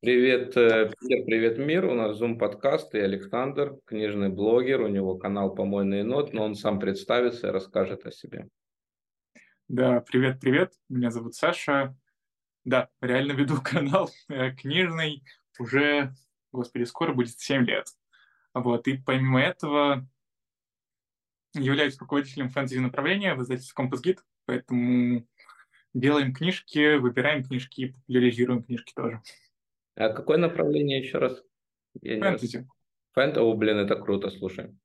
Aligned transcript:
Привет, 0.00 0.56
э, 0.56 0.92
Питер, 1.00 1.24
привет, 1.24 1.58
мир. 1.58 1.84
У 1.86 1.92
нас 1.92 2.22
Zoom 2.22 2.38
подкаст 2.38 2.94
и 2.94 3.00
Александр, 3.00 3.80
книжный 3.84 4.28
блогер. 4.28 4.82
У 4.82 4.86
него 4.86 5.16
канал 5.16 5.52
«Помойный 5.52 6.04
нот», 6.04 6.32
но 6.32 6.44
он 6.44 6.54
сам 6.54 6.78
представится 6.78 7.48
и 7.48 7.50
расскажет 7.50 8.06
о 8.06 8.12
себе. 8.12 8.48
Да, 9.66 10.00
привет, 10.00 10.38
привет. 10.40 10.72
Меня 10.88 11.10
зовут 11.10 11.34
Саша. 11.34 11.96
Да, 12.64 12.90
реально 13.00 13.32
веду 13.32 13.60
канал 13.64 14.08
э, 14.28 14.52
книжный 14.52 15.24
уже, 15.58 16.14
господи, 16.52 16.84
скоро 16.84 17.12
будет 17.12 17.36
7 17.40 17.64
лет. 17.64 17.88
Вот, 18.54 18.86
и 18.86 18.98
помимо 18.98 19.40
этого 19.40 20.06
являюсь 21.54 21.98
руководителем 21.98 22.50
фэнтези 22.50 22.78
направления 22.78 23.34
в 23.34 23.42
издательстве 23.42 23.74
Компас 23.74 24.00
Гид, 24.00 24.20
поэтому 24.46 25.26
делаем 25.92 26.32
книжки, 26.32 26.98
выбираем 26.98 27.42
книжки, 27.42 27.88
популяризируем 27.88 28.62
книжки 28.62 28.92
тоже. 28.94 29.22
А 29.98 30.10
какое 30.10 30.38
направление 30.38 31.00
еще 31.00 31.18
раз? 31.18 31.42
Я 32.00 32.20
фэнтези. 32.20 32.68
Фэнтези, 33.14 33.42
о, 33.42 33.52
блин, 33.54 33.78
это 33.78 33.96
круто, 33.96 34.30
слушай. 34.30 34.76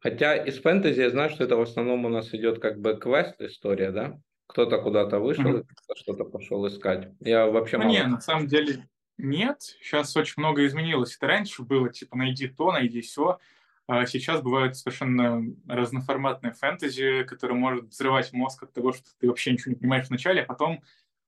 Хотя 0.00 0.36
из 0.36 0.60
фэнтези 0.60 1.00
я 1.00 1.10
знаю, 1.10 1.30
что 1.30 1.42
это 1.42 1.56
в 1.56 1.60
основном 1.60 2.04
у 2.04 2.08
нас 2.08 2.32
идет 2.32 2.60
как 2.60 2.80
бы 2.80 2.96
квест 2.96 3.34
история, 3.40 3.90
да? 3.90 4.20
Кто-то 4.46 4.78
куда-то 4.78 5.18
вышел, 5.18 5.58
mm-hmm. 5.58 5.96
что-то 5.96 6.24
пошел 6.24 6.64
искать. 6.68 7.08
Я 7.18 7.46
вообще 7.46 7.78
ну, 7.78 7.84
мало... 7.84 7.92
Не, 7.92 8.06
на 8.06 8.20
самом 8.20 8.46
деле 8.46 8.86
нет. 9.18 9.60
Сейчас 9.82 10.16
очень 10.16 10.34
много 10.36 10.64
изменилось. 10.64 11.16
Это 11.16 11.26
раньше 11.26 11.62
было 11.62 11.88
типа 11.88 12.16
найди 12.16 12.46
то, 12.46 12.70
найди 12.70 13.00
все. 13.00 13.40
А 13.88 14.06
сейчас 14.06 14.40
бывают 14.40 14.76
совершенно 14.76 15.42
разноформатные 15.66 16.52
фэнтези, 16.52 17.24
которые 17.24 17.58
может 17.58 17.86
взрывать 17.86 18.32
мозг 18.32 18.62
от 18.62 18.72
того, 18.72 18.92
что 18.92 19.04
ты 19.18 19.26
вообще 19.26 19.50
ничего 19.50 19.72
не 19.72 19.78
понимаешь 19.78 20.08
вначале, 20.08 20.42
а 20.42 20.46
потом 20.46 20.82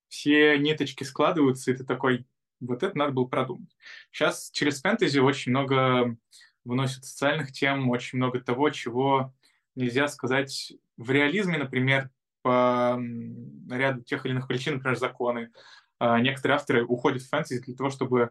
все 0.08 0.56
ниточки 0.58 1.02
складываются, 1.02 1.72
и 1.72 1.74
ты 1.74 1.84
такой, 1.84 2.24
вот 2.60 2.82
это 2.82 2.96
надо 2.96 3.12
было 3.12 3.24
продумать. 3.24 3.76
Сейчас 4.10 4.50
через 4.52 4.80
фэнтези 4.80 5.18
очень 5.18 5.50
много 5.50 6.16
выносят 6.64 7.04
социальных 7.04 7.52
тем, 7.52 7.90
очень 7.90 8.18
много 8.18 8.40
того, 8.40 8.70
чего 8.70 9.32
нельзя 9.74 10.08
сказать 10.08 10.72
в 10.96 11.10
реализме, 11.10 11.58
например, 11.58 12.10
по 12.42 13.00
ряду 13.70 14.02
тех 14.02 14.24
или 14.24 14.32
иных 14.32 14.48
причин, 14.48 14.74
например, 14.74 14.96
законы. 14.96 15.50
А 15.98 16.20
некоторые 16.20 16.56
авторы 16.56 16.84
уходят 16.84 17.22
в 17.22 17.28
фэнтези 17.28 17.62
для 17.62 17.74
того, 17.74 17.90
чтобы 17.90 18.30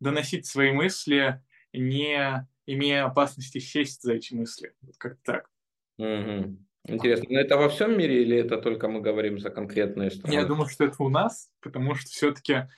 доносить 0.00 0.46
свои 0.46 0.72
мысли, 0.72 1.42
не 1.72 2.46
имея 2.66 3.06
опасности 3.06 3.58
сесть 3.58 4.02
за 4.02 4.14
эти 4.14 4.34
мысли. 4.34 4.74
Вот 4.82 4.96
как 4.98 5.18
так. 5.22 5.50
Угу. 5.98 6.58
Интересно, 6.86 7.26
но 7.30 7.40
это 7.40 7.56
во 7.56 7.68
всем 7.68 7.96
мире 7.96 8.22
или 8.22 8.36
это 8.36 8.58
только 8.58 8.88
мы 8.88 9.00
говорим 9.00 9.38
за 9.38 9.50
конкретные 9.50 10.10
страны? 10.10 10.34
Я 10.34 10.44
думаю, 10.44 10.68
что 10.68 10.84
это 10.84 11.02
у 11.02 11.08
нас, 11.08 11.50
потому 11.60 11.94
что 11.94 12.08
все-таки 12.10 12.68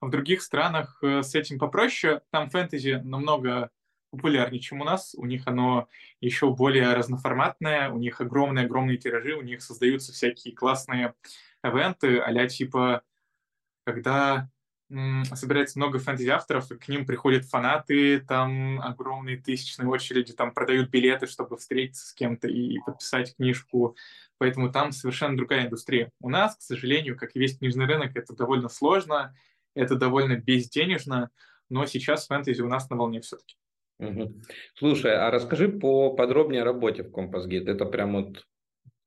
в 0.00 0.10
других 0.10 0.42
странах 0.42 0.98
э, 1.02 1.22
с 1.22 1.34
этим 1.34 1.58
попроще. 1.58 2.22
Там 2.30 2.50
фэнтези 2.50 3.00
намного 3.04 3.70
популярнее, 4.10 4.60
чем 4.60 4.80
у 4.80 4.84
нас. 4.84 5.14
У 5.16 5.26
них 5.26 5.46
оно 5.46 5.88
еще 6.20 6.54
более 6.54 6.94
разноформатное, 6.94 7.90
у 7.90 7.98
них 7.98 8.20
огромные-огромные 8.20 8.96
тиражи, 8.96 9.34
у 9.34 9.42
них 9.42 9.62
создаются 9.62 10.12
всякие 10.12 10.54
классные 10.54 11.14
эвенты, 11.62 12.18
а 12.18 12.46
типа, 12.46 13.02
когда 13.84 14.48
собирается 15.34 15.78
много 15.78 15.98
фэнтези-авторов, 15.98 16.72
и 16.72 16.78
к 16.78 16.88
ним 16.88 17.04
приходят 17.04 17.44
фанаты, 17.44 18.20
там 18.20 18.80
огромные 18.80 19.36
тысячные 19.36 19.86
очереди, 19.88 20.32
там 20.32 20.52
продают 20.54 20.88
билеты, 20.88 21.26
чтобы 21.26 21.58
встретиться 21.58 22.06
с 22.06 22.14
кем-то 22.14 22.48
и 22.48 22.78
подписать 22.86 23.36
книжку. 23.36 23.96
Поэтому 24.38 24.72
там 24.72 24.92
совершенно 24.92 25.36
другая 25.36 25.66
индустрия. 25.66 26.10
У 26.20 26.30
нас, 26.30 26.56
к 26.56 26.62
сожалению, 26.62 27.18
как 27.18 27.36
и 27.36 27.38
весь 27.38 27.58
книжный 27.58 27.86
рынок, 27.86 28.16
это 28.16 28.34
довольно 28.34 28.68
сложно, 28.68 29.36
это 29.78 29.96
довольно 29.96 30.36
безденежно, 30.36 31.30
но 31.68 31.86
сейчас 31.86 32.26
фэнтези 32.26 32.62
у 32.62 32.68
нас 32.68 32.90
на 32.90 32.96
волне 32.96 33.20
все-таки. 33.20 33.56
Угу. 33.98 34.42
Слушай, 34.74 35.16
а 35.16 35.30
расскажи 35.30 35.68
поподробнее 35.68 36.62
о 36.62 36.64
работе 36.64 37.02
в 37.02 37.10
Компасгид. 37.10 37.68
Это 37.68 37.84
прям 37.84 38.12
вот 38.12 38.46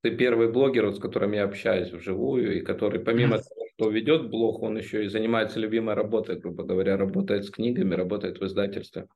ты 0.02 0.16
первый 0.16 0.52
блогер, 0.52 0.88
вот, 0.88 0.98
с 0.98 1.00
которым 1.00 1.32
я 1.32 1.44
общаюсь 1.44 1.92
вживую, 1.92 2.58
и 2.58 2.62
который 2.62 3.00
помимо 3.00 3.38
того, 3.38 3.68
что 3.76 3.90
ведет 3.90 4.30
блог, 4.30 4.64
он 4.64 4.78
еще 4.78 5.06
и 5.06 5.10
занимается 5.10 5.60
любимой 5.60 5.96
работой, 5.96 6.40
грубо 6.40 6.64
говоря, 6.64 6.98
работает 6.98 7.46
с 7.46 7.52
книгами, 7.52 7.94
работает 7.94 8.40
в 8.40 8.46
издательстве. 8.46 9.08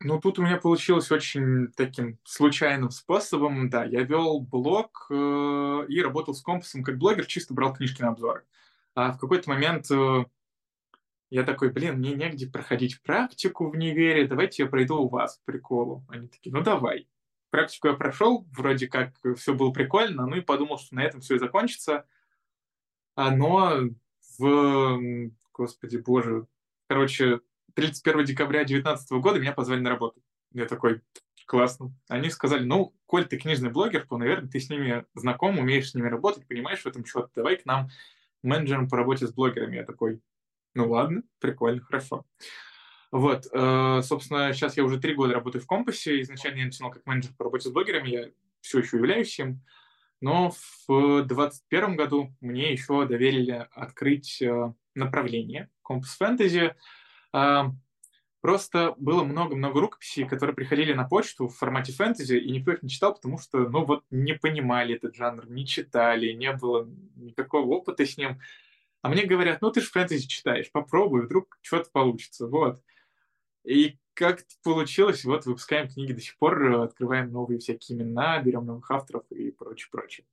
Ну, 0.00 0.18
тут 0.18 0.38
у 0.38 0.42
меня 0.42 0.56
получилось 0.56 1.12
очень 1.12 1.68
таким 1.76 2.18
случайным 2.24 2.90
способом. 2.90 3.68
Да, 3.68 3.84
я 3.84 4.02
вел 4.02 4.40
блог 4.40 5.06
э, 5.10 5.84
и 5.88 6.00
работал 6.00 6.34
с 6.34 6.42
компасом 6.42 6.82
как 6.82 6.96
блогер, 6.96 7.26
чисто 7.26 7.52
брал 7.52 7.74
книжки 7.74 8.00
на 8.00 8.08
обзоры. 8.08 8.42
А 8.94 9.12
в 9.12 9.18
какой-то 9.18 9.50
момент 9.50 9.90
э, 9.90 10.24
я 11.34 11.44
такой, 11.44 11.70
блин, 11.70 11.98
мне 11.98 12.14
негде 12.14 12.46
проходить 12.46 13.02
практику 13.02 13.66
в 13.66 13.72
универе, 13.72 14.26
давайте 14.26 14.64
я 14.64 14.68
пройду 14.68 14.98
у 14.98 15.08
вас 15.08 15.40
приколу. 15.44 16.04
Они 16.08 16.28
такие, 16.28 16.54
ну 16.54 16.62
давай 16.62 17.08
практику 17.48 17.88
я 17.88 17.94
прошел, 17.94 18.46
вроде 18.52 18.88
как 18.88 19.14
все 19.36 19.54
было 19.54 19.70
прикольно, 19.70 20.26
ну 20.26 20.36
и 20.36 20.40
подумал, 20.40 20.78
что 20.78 20.94
на 20.94 21.04
этом 21.04 21.20
все 21.20 21.36
и 21.36 21.38
закончится. 21.38 22.06
Но 23.14 23.90
в, 24.38 25.30
господи 25.52 25.98
боже, 25.98 26.46
короче, 26.88 27.40
31 27.74 28.24
декабря 28.24 28.60
2019 28.64 29.12
года 29.12 29.38
меня 29.38 29.52
позвали 29.52 29.80
на 29.80 29.90
работу. 29.90 30.22
Я 30.52 30.64
такой, 30.66 31.02
классно. 31.46 31.94
Они 32.08 32.30
сказали, 32.30 32.64
ну, 32.64 32.94
коль 33.04 33.26
ты 33.26 33.38
книжный 33.38 33.70
блогер, 33.70 34.06
то, 34.06 34.16
наверное, 34.16 34.50
ты 34.50 34.58
с 34.58 34.70
ними 34.70 35.04
знаком, 35.14 35.58
умеешь 35.58 35.90
с 35.90 35.94
ними 35.94 36.08
работать, 36.08 36.46
понимаешь 36.48 36.80
в 36.80 36.86
этом 36.86 37.04
что-то, 37.04 37.30
давай 37.34 37.56
к 37.56 37.66
нам 37.66 37.88
менеджером 38.42 38.88
по 38.88 38.96
работе 38.96 39.26
с 39.26 39.32
блогерами. 39.32 39.76
Я 39.76 39.84
такой, 39.84 40.20
ну 40.74 40.90
ладно, 40.90 41.22
прикольно, 41.38 41.80
хорошо. 41.80 42.24
Вот, 43.10 43.46
э, 43.52 44.00
собственно, 44.02 44.52
сейчас 44.54 44.76
я 44.78 44.84
уже 44.84 44.98
три 44.98 45.14
года 45.14 45.34
работаю 45.34 45.62
в 45.62 45.66
Компасе. 45.66 46.22
Изначально 46.22 46.60
я 46.60 46.64
начинал 46.64 46.90
как 46.90 47.04
менеджер 47.04 47.32
по 47.36 47.44
работе 47.44 47.68
с 47.68 47.72
блогерами, 47.72 48.08
я 48.08 48.30
все 48.62 48.78
еще 48.78 48.96
являюсь 48.96 49.38
им. 49.38 49.60
Но 50.22 50.50
в 50.86 51.24
2021 51.26 51.96
году 51.96 52.34
мне 52.40 52.72
еще 52.72 53.06
доверили 53.06 53.68
открыть 53.72 54.40
э, 54.40 54.72
направление 54.94 55.68
Компас 55.82 56.16
Фэнтези. 56.16 56.74
Э, 57.34 57.64
просто 58.40 58.94
было 58.96 59.24
много-много 59.24 59.80
рукописей, 59.80 60.26
которые 60.26 60.54
приходили 60.54 60.94
на 60.94 61.04
почту 61.04 61.48
в 61.48 61.56
формате 61.56 61.92
фэнтези, 61.92 62.36
и 62.36 62.50
никто 62.50 62.72
их 62.72 62.82
не 62.82 62.88
читал, 62.88 63.14
потому 63.14 63.38
что, 63.38 63.58
ну 63.68 63.84
вот, 63.84 64.04
не 64.10 64.34
понимали 64.34 64.96
этот 64.96 65.14
жанр, 65.14 65.50
не 65.50 65.66
читали, 65.66 66.32
не 66.32 66.52
было 66.52 66.88
никакого 67.16 67.66
опыта 67.66 68.06
с 68.06 68.16
ним. 68.16 68.40
А 69.02 69.08
мне 69.08 69.24
говорят, 69.24 69.60
ну 69.60 69.70
ты 69.70 69.80
же 69.80 69.88
фэнтези 69.88 70.28
читаешь, 70.28 70.70
попробуй, 70.70 71.26
вдруг 71.26 71.58
что-то 71.60 71.90
получится, 71.90 72.46
вот. 72.46 72.80
И 73.64 73.98
как 74.14 74.44
получилось, 74.62 75.24
вот 75.24 75.44
выпускаем 75.44 75.88
книги 75.88 76.12
до 76.12 76.20
сих 76.20 76.36
пор, 76.38 76.62
открываем 76.82 77.32
новые 77.32 77.58
всякие 77.58 77.98
имена, 77.98 78.40
берем 78.40 78.64
новых 78.64 78.90
авторов 78.90 79.24
и 79.30 79.50
прочее, 79.50 79.88
прочее. 79.90 80.26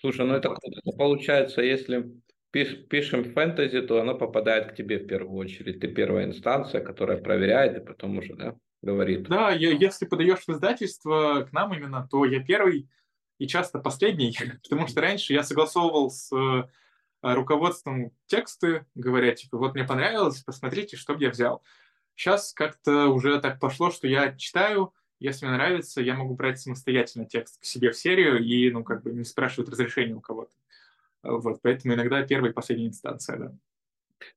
Слушай, 0.00 0.26
ну 0.26 0.34
это, 0.34 0.56
это 0.62 0.96
получается, 0.96 1.62
если 1.62 2.10
пиш, 2.50 2.86
пишем 2.88 3.24
фэнтези, 3.24 3.82
то 3.82 4.00
оно 4.00 4.14
попадает 4.14 4.72
к 4.72 4.74
тебе 4.74 4.98
в 4.98 5.06
первую 5.06 5.36
очередь. 5.36 5.80
Ты 5.80 5.88
первая 5.88 6.26
инстанция, 6.26 6.82
которая 6.82 7.18
проверяет 7.18 7.76
и 7.76 7.84
потом 7.84 8.18
уже, 8.18 8.34
да, 8.34 8.56
говорит. 8.82 9.28
Да, 9.28 9.50
я, 9.50 9.70
если 9.72 10.06
подаешь 10.06 10.46
в 10.46 10.48
издательство 10.48 11.46
к 11.48 11.52
нам 11.52 11.74
именно, 11.74 12.06
то 12.10 12.24
я 12.24 12.42
первый 12.42 12.88
и 13.38 13.46
часто 13.46 13.78
последний, 13.78 14.36
потому 14.62 14.86
что 14.86 15.02
раньше 15.02 15.34
я 15.34 15.42
согласовывал 15.42 16.10
с 16.10 16.30
руководством 17.34 18.12
тексты, 18.26 18.86
говоря, 18.94 19.34
типа, 19.34 19.58
вот 19.58 19.74
мне 19.74 19.84
понравилось, 19.84 20.42
посмотрите, 20.42 20.96
что 20.96 21.14
бы 21.14 21.22
я 21.24 21.30
взял. 21.30 21.62
Сейчас 22.14 22.52
как-то 22.52 23.08
уже 23.08 23.40
так 23.40 23.60
пошло, 23.60 23.90
что 23.90 24.06
я 24.06 24.34
читаю, 24.36 24.92
если 25.18 25.46
мне 25.46 25.54
нравится, 25.54 26.00
я 26.00 26.14
могу 26.14 26.34
брать 26.34 26.60
самостоятельно 26.60 27.26
текст 27.26 27.60
к 27.60 27.64
себе 27.64 27.90
в 27.90 27.96
серию 27.96 28.38
и, 28.38 28.70
ну, 28.70 28.84
как 28.84 29.02
бы 29.02 29.12
не 29.12 29.24
спрашивать 29.24 29.70
разрешения 29.70 30.14
у 30.14 30.20
кого-то. 30.20 30.52
Вот, 31.22 31.60
поэтому 31.62 31.94
иногда 31.94 32.22
первая 32.22 32.52
и 32.52 32.54
последняя 32.54 32.88
инстанция, 32.88 33.36
да. 33.36 33.54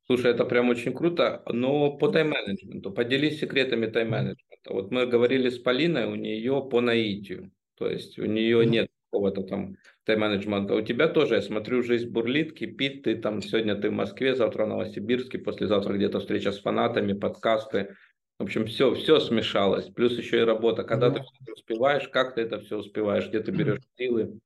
Слушай, 0.06 0.32
это 0.32 0.46
прям 0.46 0.70
очень 0.70 0.94
круто, 0.94 1.42
но 1.48 1.92
по 1.92 2.10
тайм-менеджменту, 2.10 2.92
поделись 2.92 3.40
секретами 3.40 3.88
тайм-менеджмента. 3.88 4.74
Вот 4.74 4.92
мы 4.92 5.06
говорили 5.06 5.50
с 5.50 5.58
Полиной, 5.58 6.06
у 6.06 6.16
нее 6.16 6.68
по 6.70 6.82
наитию, 6.82 7.52
то 7.76 7.90
есть 7.90 8.20
у 8.20 8.26
нее 8.26 8.66
нет 8.66 8.92
какого-то 9.06 9.44
там 9.44 9.78
тайм-менеджмента. 10.10 10.74
У 10.74 10.82
тебя 10.82 11.08
тоже, 11.08 11.36
я 11.36 11.42
смотрю, 11.42 11.84
жизнь 11.84 12.10
бурлит, 12.10 12.54
кипит, 12.54 13.04
ты 13.04 13.16
там 13.16 13.44
сегодня 13.44 13.76
ты 13.76 13.90
в 13.90 13.94
Москве, 13.94 14.36
завтра 14.36 14.66
в 14.66 14.70
Новосибирске, 14.70 15.38
послезавтра 15.38 15.94
где-то 15.94 16.20
встреча 16.20 16.52
с 16.52 16.60
фанатами, 16.60 17.14
подкасты. 17.14 17.96
В 18.40 18.44
общем, 18.44 18.66
все, 18.66 18.96
все 18.96 19.20
смешалось. 19.20 19.86
Плюс 19.90 20.18
еще 20.18 20.40
и 20.40 20.44
работа. 20.44 20.84
Когда 20.84 21.10
mm-hmm. 21.10 21.14
ты 21.14 21.44
все 21.44 21.54
успеваешь, 21.54 22.08
как 22.08 22.34
ты 22.34 22.42
это 22.42 22.60
все 22.60 22.78
успеваешь, 22.78 23.28
где 23.28 23.40
ты 23.42 23.52
берешь 23.52 23.82
силы? 23.98 24.40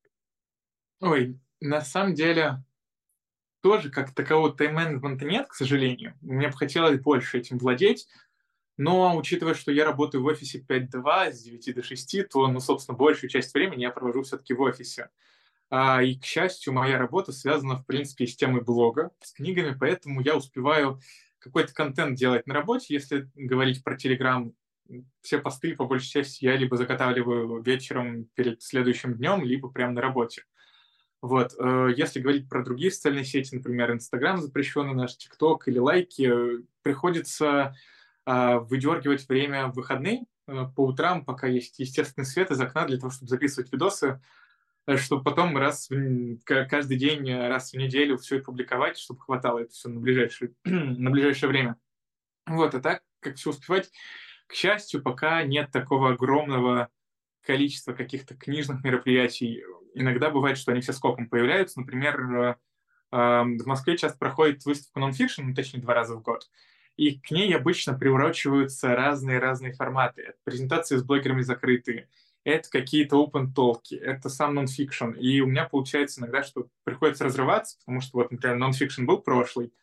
Ой, 1.00 1.39
на 1.62 1.80
самом 1.80 2.13
деле, 2.13 2.63
тоже 3.62 3.89
как 3.89 4.13
такового 4.13 4.51
тайм-менеджмента 4.51 5.24
нет, 5.24 5.48
к 5.48 5.54
сожалению. 5.54 6.15
Мне 6.19 6.50
бы 6.50 6.54
хотелось 6.54 7.00
больше 7.00 7.38
этим 7.38 7.57
владеть. 7.57 8.07
Но 8.75 9.15
учитывая, 9.15 9.54
что 9.54 9.71
я 9.71 9.86
работаю 9.86 10.24
в 10.24 10.25
офисе 10.25 10.65
5-2 10.68 11.31
с 11.31 11.44
9 11.44 11.75
до 11.75 11.83
6, 11.83 12.27
то, 12.27 12.48
ну, 12.48 12.60
собственно, 12.60 12.98
большую 12.98 13.30
часть 13.30 13.54
времени 13.54 13.83
я 13.83 13.92
провожу 13.92 14.24
все-таки 14.24 14.54
в 14.54 14.62
офисе. 14.62 15.10
А, 15.69 16.04
и, 16.04 16.18
к 16.18 16.24
счастью, 16.25 16.74
моя 16.74 16.98
работа 16.98 17.31
связана, 17.31 17.77
в 17.77 17.86
принципе, 17.86 18.27
с 18.27 18.36
темой 18.36 18.62
блога, 18.62 19.12
с 19.21 19.33
книгами, 19.33 19.75
поэтому 19.77 20.21
я 20.21 20.36
успеваю 20.36 21.00
какой-то 21.39 21.74
контент 21.74 22.18
делать 22.18 22.48
на 22.48 22.54
работе, 22.54 22.94
если 22.94 23.30
говорить 23.36 23.83
про 23.83 23.95
Telegram, 23.95 24.54
все 25.21 25.39
посты, 25.39 25.75
по 25.75 25.86
большей 25.86 26.10
части, 26.10 26.45
я 26.45 26.56
либо 26.56 26.77
заготавливаю 26.77 27.62
вечером 27.62 28.25
перед 28.36 28.62
следующим 28.62 29.15
днем, 29.15 29.44
либо 29.44 29.69
прямо 29.69 29.94
на 29.94 30.01
работе. 30.01 30.44
Вот. 31.21 31.54
Э, 31.57 31.89
если 31.95 32.19
говорить 32.19 32.50
про 32.50 32.63
другие 32.63 32.92
социальные 32.92 33.24
сети, 33.24 33.56
например, 33.56 33.92
Инстаграм 33.92 34.42
запрещенный, 34.42 34.94
наш 34.94 35.15
ТикТок 35.15 35.68
или 35.68 35.80
лайки, 35.80 36.31
приходится 36.81 37.75
а, 38.25 38.60
выдергивать 38.60 39.27
время 39.27 39.68
в 39.68 39.75
выходные 39.75 40.25
э, 40.48 40.65
по 40.75 40.86
утрам, 40.86 41.25
пока 41.25 41.48
есть 41.48 41.80
естественный 41.80 42.25
свет 42.25 42.51
из 42.51 42.62
окна 42.62 42.86
для 42.86 42.98
того, 42.98 43.12
чтобы 43.12 43.30
записывать 43.30 43.71
видосы, 43.71 44.07
э, 44.07 44.19
чтобы 44.97 45.24
потом 45.24 45.57
раз 45.57 45.89
в, 45.89 46.38
каждый 46.45 46.97
день, 46.97 47.33
раз 47.33 47.71
в 47.71 47.77
неделю 47.77 48.18
все 48.18 48.38
это 48.38 48.45
публиковать, 48.45 48.97
чтобы 48.97 49.21
хватало 49.21 49.59
это 49.59 49.71
все 49.71 49.89
на 49.89 50.00
ближайшее, 50.00 50.51
на 50.63 51.09
ближайшее 51.09 51.50
время. 51.50 51.77
Вот, 52.45 52.75
а 52.75 52.81
так, 52.81 53.03
как 53.19 53.35
все 53.35 53.51
успевать, 53.51 53.89
к 54.47 54.53
счастью, 54.53 55.01
пока 55.01 55.44
нет 55.44 55.71
такого 55.71 56.12
огромного 56.12 56.89
количества 57.41 57.94
каких-то 57.94 58.35
книжных 58.35 58.83
мероприятий. 58.83 59.63
Иногда 59.94 60.30
бывает, 60.30 60.57
что 60.57 60.71
они 60.71 60.81
все 60.81 60.94
скопом 60.94 61.27
появляются. 61.27 61.79
Например, 61.79 62.19
э, 62.21 62.56
в 63.12 63.65
Москве 63.65 63.97
часто 63.97 64.18
проходит 64.18 64.65
выставка 64.65 65.00
нонфикшн, 65.00 65.44
ну, 65.44 65.53
точнее, 65.53 65.81
два 65.81 65.94
раза 65.94 66.15
в 66.15 66.21
год. 66.21 66.50
И 66.95 67.19
к 67.19 67.31
ней 67.31 67.53
обычно 67.56 67.97
приурочиваются 67.97 68.95
разные-разные 68.95 69.74
форматы. 69.74 70.33
Презентации 70.44 70.97
с 70.97 71.03
блогерами 71.03 71.41
закрытые, 71.41 72.07
это 72.43 72.69
какие-то 72.69 73.23
open 73.23 73.53
толки, 73.53 73.95
это 73.95 74.29
сам 74.29 74.55
нонфикшн. 74.55 75.11
И 75.11 75.39
у 75.41 75.47
меня 75.47 75.65
получается 75.65 76.19
иногда, 76.19 76.43
что 76.43 76.67
приходится 76.83 77.23
разрываться, 77.23 77.77
потому 77.79 78.01
что 78.01 78.17
вот, 78.17 78.31
например, 78.31 78.57
нонфикшн 78.57 79.05
был 79.05 79.19
прошлый, 79.19 79.73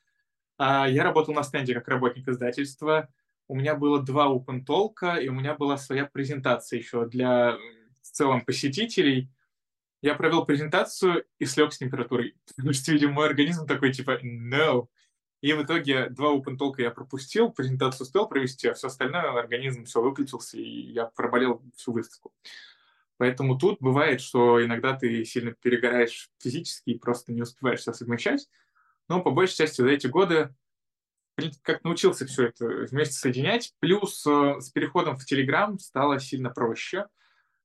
а 0.59 0.87
я 0.87 1.05
работал 1.05 1.33
на 1.35 1.43
стенде 1.43 1.75
как 1.75 1.89
работник 1.89 2.29
издательства, 2.29 3.09
у 3.51 3.57
меня 3.57 3.75
было 3.75 4.01
два 4.01 4.29
open 4.29 4.65
толка, 4.65 5.17
и 5.17 5.29
у 5.29 5.33
меня 5.33 5.57
была 5.57 5.77
своя 5.77 6.07
презентация 6.07 6.79
еще 6.79 7.09
для 7.09 7.57
в 8.01 8.11
целом 8.13 8.45
посетителей. 8.45 9.29
Я 10.03 10.15
провел 10.15 10.47
презентацию 10.47 11.25
и 11.41 11.47
слег 11.47 11.73
с 11.73 11.79
температурой. 11.79 12.37
Потому 12.57 12.73
что, 12.73 12.93
видимо, 12.93 13.15
мой 13.15 13.27
организм 13.27 13.67
такой, 13.67 13.93
типа, 13.93 14.21
no. 14.23 14.87
И 15.41 15.53
в 15.55 15.63
итоге 15.63 16.11
два 16.11 16.35
open 16.35 16.57
толка 16.57 16.83
я 16.83 16.91
пропустил, 16.91 17.51
презентацию 17.51 18.07
успел 18.07 18.29
провести, 18.29 18.69
а 18.69 18.75
все 18.75 18.89
остальное 18.89 19.39
организм 19.39 19.85
все 19.85 20.03
выключился, 20.03 20.59
и 20.59 20.93
я 20.93 21.07
проболел 21.07 21.63
всю 21.77 21.93
выставку. 21.93 22.33
Поэтому 23.17 23.59
тут 23.59 23.79
бывает, 23.81 24.21
что 24.21 24.65
иногда 24.65 24.95
ты 24.95 25.25
сильно 25.25 25.53
перегораешь 25.53 26.31
физически 26.39 26.91
и 26.91 26.99
просто 26.99 27.33
не 27.33 27.43
успеваешь 27.43 27.81
все 27.81 27.93
совмещать. 27.93 28.49
Но 29.09 29.23
по 29.23 29.31
большей 29.31 29.57
части 29.57 29.83
за 29.83 29.89
эти 29.89 30.07
годы 30.07 30.55
как 31.63 31.85
научился 31.85 32.27
все 32.27 32.47
это 32.47 32.67
вместе 32.67 33.15
соединять. 33.15 33.75
Плюс 33.81 34.27
э, 34.27 34.61
с 34.61 34.71
переходом 34.71 35.17
в 35.17 35.31
Telegram 35.31 35.79
стало 35.79 36.21
сильно 36.21 36.51
проще, 36.51 37.07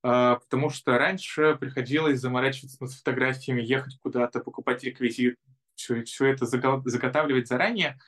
э, 0.03 0.37
потому 0.39 0.69
что 0.69 0.97
раньше 0.97 1.57
приходилось 1.59 2.19
заморачиваться 2.19 2.77
над 2.81 2.93
фотографиями, 2.93 3.61
ехать 3.61 3.99
куда-то, 4.01 4.39
покупать 4.39 4.83
реквизит, 4.83 5.37
все, 5.75 6.03
все 6.03 6.25
это 6.25 6.45
заготавливать 6.45 7.47
заранее. 7.47 7.99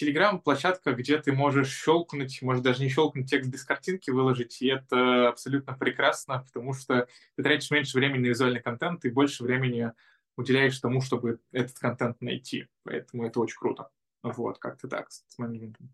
Telegram— 0.00 0.40
площадка, 0.44 0.92
где 0.92 1.18
ты 1.18 1.32
можешь 1.32 1.74
щелкнуть, 1.82 2.42
можешь 2.42 2.62
даже 2.62 2.82
не 2.82 2.88
щелкнуть, 2.88 3.28
текст 3.28 3.50
без 3.50 3.64
картинки 3.64 4.10
выложить, 4.10 4.62
и 4.62 4.68
это 4.68 5.28
абсолютно 5.28 5.76
прекрасно, 5.76 6.44
потому 6.46 6.74
что 6.74 7.08
ты 7.36 7.42
тратишь 7.42 7.70
меньше 7.70 7.98
времени 7.98 8.22
на 8.22 8.26
визуальный 8.26 8.62
контент 8.62 9.04
и 9.04 9.10
больше 9.10 9.42
времени 9.42 9.92
уделяешь 10.36 10.78
тому, 10.78 11.00
чтобы 11.00 11.40
этот 11.52 11.78
контент 11.78 12.20
найти. 12.20 12.66
Поэтому 12.84 13.26
это 13.26 13.40
очень 13.40 13.58
круто. 13.58 13.90
Вот, 14.22 14.58
как-то 14.58 14.88
так 14.88 15.10
с 15.10 15.38
моментом. 15.38 15.92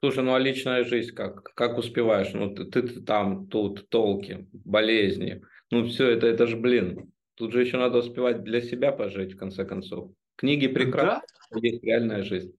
Слушай, 0.00 0.22
ну 0.22 0.34
а 0.34 0.38
личная 0.38 0.84
жизнь 0.84 1.14
как? 1.14 1.54
Как 1.54 1.78
успеваешь? 1.78 2.32
Ну 2.32 2.54
ты, 2.54 2.64
ты 2.64 3.00
там, 3.00 3.46
тут, 3.46 3.88
толки, 3.88 4.48
болезни. 4.52 5.42
Ну 5.70 5.86
все 5.86 6.08
это, 6.10 6.26
это 6.26 6.46
же, 6.46 6.56
блин, 6.56 7.12
тут 7.34 7.52
же 7.52 7.62
еще 7.62 7.78
надо 7.78 7.98
успевать 7.98 8.42
для 8.42 8.60
себя 8.60 8.92
пожить, 8.92 9.34
в 9.34 9.38
конце 9.38 9.64
концов. 9.64 10.12
Книги 10.36 10.66
прекрасны, 10.66 11.26
да? 11.50 11.58
есть 11.60 11.82
реальная 11.82 12.22
жизнь. 12.22 12.56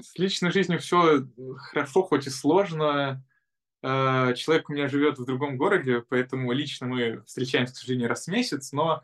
С 0.00 0.16
личной 0.18 0.52
жизнью 0.52 0.78
все 0.78 1.26
хорошо, 1.56 2.02
хоть 2.02 2.26
и 2.26 2.30
сложно. 2.30 3.24
Э, 3.82 4.34
человек 4.36 4.70
у 4.70 4.72
меня 4.72 4.88
живет 4.88 5.18
в 5.18 5.24
другом 5.24 5.56
городе, 5.56 6.04
поэтому 6.08 6.52
лично 6.52 6.86
мы 6.86 7.22
встречаемся, 7.24 7.74
к 7.74 7.76
сожалению, 7.76 8.08
раз 8.08 8.26
в 8.26 8.30
месяц, 8.30 8.72
но 8.72 9.02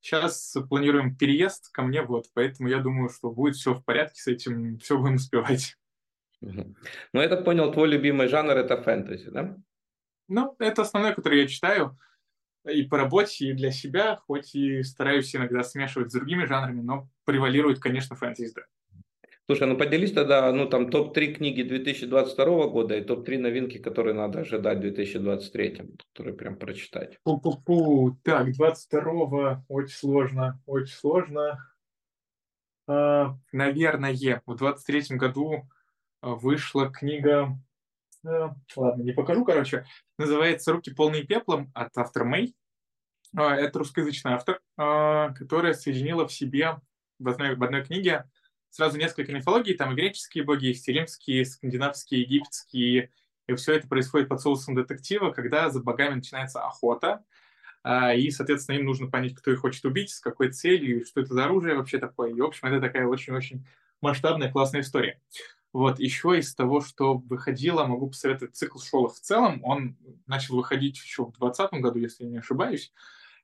Сейчас 0.00 0.56
планируем 0.68 1.16
переезд 1.16 1.70
ко 1.72 1.82
мне, 1.82 2.02
вот, 2.02 2.26
поэтому 2.32 2.68
я 2.68 2.78
думаю, 2.78 3.08
что 3.08 3.30
будет 3.30 3.56
все 3.56 3.74
в 3.74 3.84
порядке 3.84 4.20
с 4.20 4.26
этим, 4.28 4.78
все 4.78 4.96
будем 4.96 5.16
успевать. 5.16 5.76
Ну, 6.40 6.76
я 7.20 7.28
так 7.28 7.44
понял, 7.44 7.72
твой 7.72 7.88
любимый 7.88 8.28
жанр– 8.28 8.52
это 8.56 8.80
фэнтези, 8.80 9.30
да? 9.30 9.56
Ну, 10.28 10.54
это 10.60 10.82
основное, 10.82 11.14
которое 11.14 11.42
я 11.42 11.48
читаю 11.48 11.98
и 12.70 12.82
по 12.82 12.98
работе, 12.98 13.48
и 13.48 13.52
для 13.52 13.70
себя, 13.70 14.16
хоть 14.16 14.54
и 14.54 14.82
стараюсь 14.82 15.34
иногда 15.34 15.62
смешивать 15.62 16.10
с 16.10 16.14
другими 16.14 16.44
жанрами, 16.44 16.80
но 16.80 17.08
превалирует, 17.24 17.80
конечно, 17.80 18.16
фэнтези, 18.16 18.54
да. 18.54 18.62
Слушай, 19.50 19.66
ну 19.66 19.78
поделись 19.78 20.12
тогда, 20.12 20.52
ну 20.52 20.68
там 20.68 20.90
топ-3 20.90 21.32
книги 21.32 21.62
2022 21.62 22.68
года 22.68 22.94
и 22.96 23.02
топ-3 23.02 23.38
новинки, 23.38 23.78
которые 23.78 24.12
надо 24.12 24.40
ожидать 24.40 24.76
в 24.76 24.82
2023, 24.82 25.96
которые 26.12 26.34
прям 26.34 26.56
прочитать. 26.56 27.18
Пу-пу-пу. 27.26 28.18
Так, 28.22 28.52
22 28.52 29.64
очень 29.68 29.96
сложно, 29.96 30.60
очень 30.66 30.94
сложно. 30.94 31.66
А, 32.86 33.38
наверное, 33.50 34.42
в 34.44 34.54
23 34.54 35.16
году 35.16 35.66
вышла 36.20 36.90
книга, 36.90 37.58
ладно, 38.76 39.02
не 39.02 39.12
покажу, 39.12 39.44
короче, 39.44 39.86
называется 40.18 40.72
«Руки 40.72 40.92
полные 40.92 41.24
пеплом» 41.24 41.70
от 41.74 41.96
автора 41.96 42.24
Мэй. 42.24 42.54
А, 43.36 43.54
это 43.54 43.78
русскоязычный 43.78 44.32
автор, 44.32 44.60
а, 44.76 45.32
которая 45.34 45.74
соединила 45.74 46.26
в 46.26 46.32
себе 46.32 46.80
в 47.18 47.28
одной, 47.28 47.56
в 47.56 47.62
одной 47.62 47.84
книге 47.84 48.24
сразу 48.70 48.98
несколько 48.98 49.32
мифологий, 49.32 49.74
там 49.74 49.92
и 49.92 49.96
греческие 49.96 50.44
боги, 50.44 50.68
и 50.68 50.74
стилимские, 50.74 51.42
и 51.42 51.44
скандинавские, 51.44 52.22
египетские, 52.22 53.10
и 53.46 53.54
все 53.54 53.74
это 53.74 53.88
происходит 53.88 54.28
под 54.28 54.40
соусом 54.40 54.74
детектива, 54.74 55.30
когда 55.30 55.70
за 55.70 55.80
богами 55.80 56.16
начинается 56.16 56.60
охота, 56.64 57.24
а, 57.82 58.14
и, 58.14 58.30
соответственно, 58.30 58.76
им 58.76 58.84
нужно 58.84 59.08
понять, 59.08 59.34
кто 59.34 59.50
их 59.50 59.60
хочет 59.60 59.84
убить, 59.84 60.10
с 60.10 60.20
какой 60.20 60.50
целью, 60.50 61.04
что 61.06 61.20
это 61.20 61.32
за 61.32 61.44
оружие 61.44 61.76
вообще 61.76 61.98
такое. 61.98 62.30
И, 62.30 62.40
в 62.40 62.44
общем, 62.44 62.68
это 62.68 62.80
такая 62.80 63.06
очень-очень 63.06 63.66
масштабная, 64.00 64.50
классная 64.50 64.82
история. 64.82 65.20
Вот, 65.72 66.00
еще 66.00 66.38
из 66.38 66.54
того, 66.54 66.80
что 66.80 67.18
выходило, 67.18 67.84
могу 67.84 68.08
посоветовать 68.08 68.56
цикл 68.56 68.78
Шола 68.78 69.10
в 69.10 69.20
целом. 69.20 69.60
Он 69.64 69.96
начал 70.26 70.56
выходить 70.56 70.96
еще 70.96 71.24
в 71.24 71.32
2020 71.38 71.80
году, 71.82 71.98
если 71.98 72.24
я 72.24 72.30
не 72.30 72.38
ошибаюсь. 72.38 72.92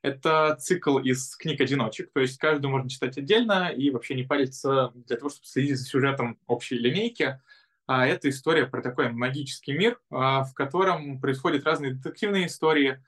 Это 0.01 0.55
цикл 0.59 0.99
из 0.99 1.35
книг-одиночек, 1.35 2.11
то 2.13 2.19
есть 2.19 2.37
каждую 2.37 2.71
можно 2.71 2.89
читать 2.89 3.17
отдельно 3.17 3.69
и 3.69 3.89
вообще 3.89 4.13
не 4.13 4.23
париться 4.23 4.91
для 4.93 5.17
того, 5.17 5.29
чтобы 5.29 5.47
следить 5.47 5.77
за 5.77 5.85
сюжетом 5.85 6.37
общей 6.45 6.77
линейки. 6.77 7.41
А 7.87 8.05
это 8.05 8.29
история 8.29 8.65
про 8.65 8.81
такой 8.81 9.11
магический 9.11 9.73
мир, 9.73 9.99
а, 10.11 10.43
в 10.43 10.53
котором 10.53 11.19
происходят 11.19 11.65
разные 11.65 11.93
детективные 11.93 12.47
истории. 12.47 13.03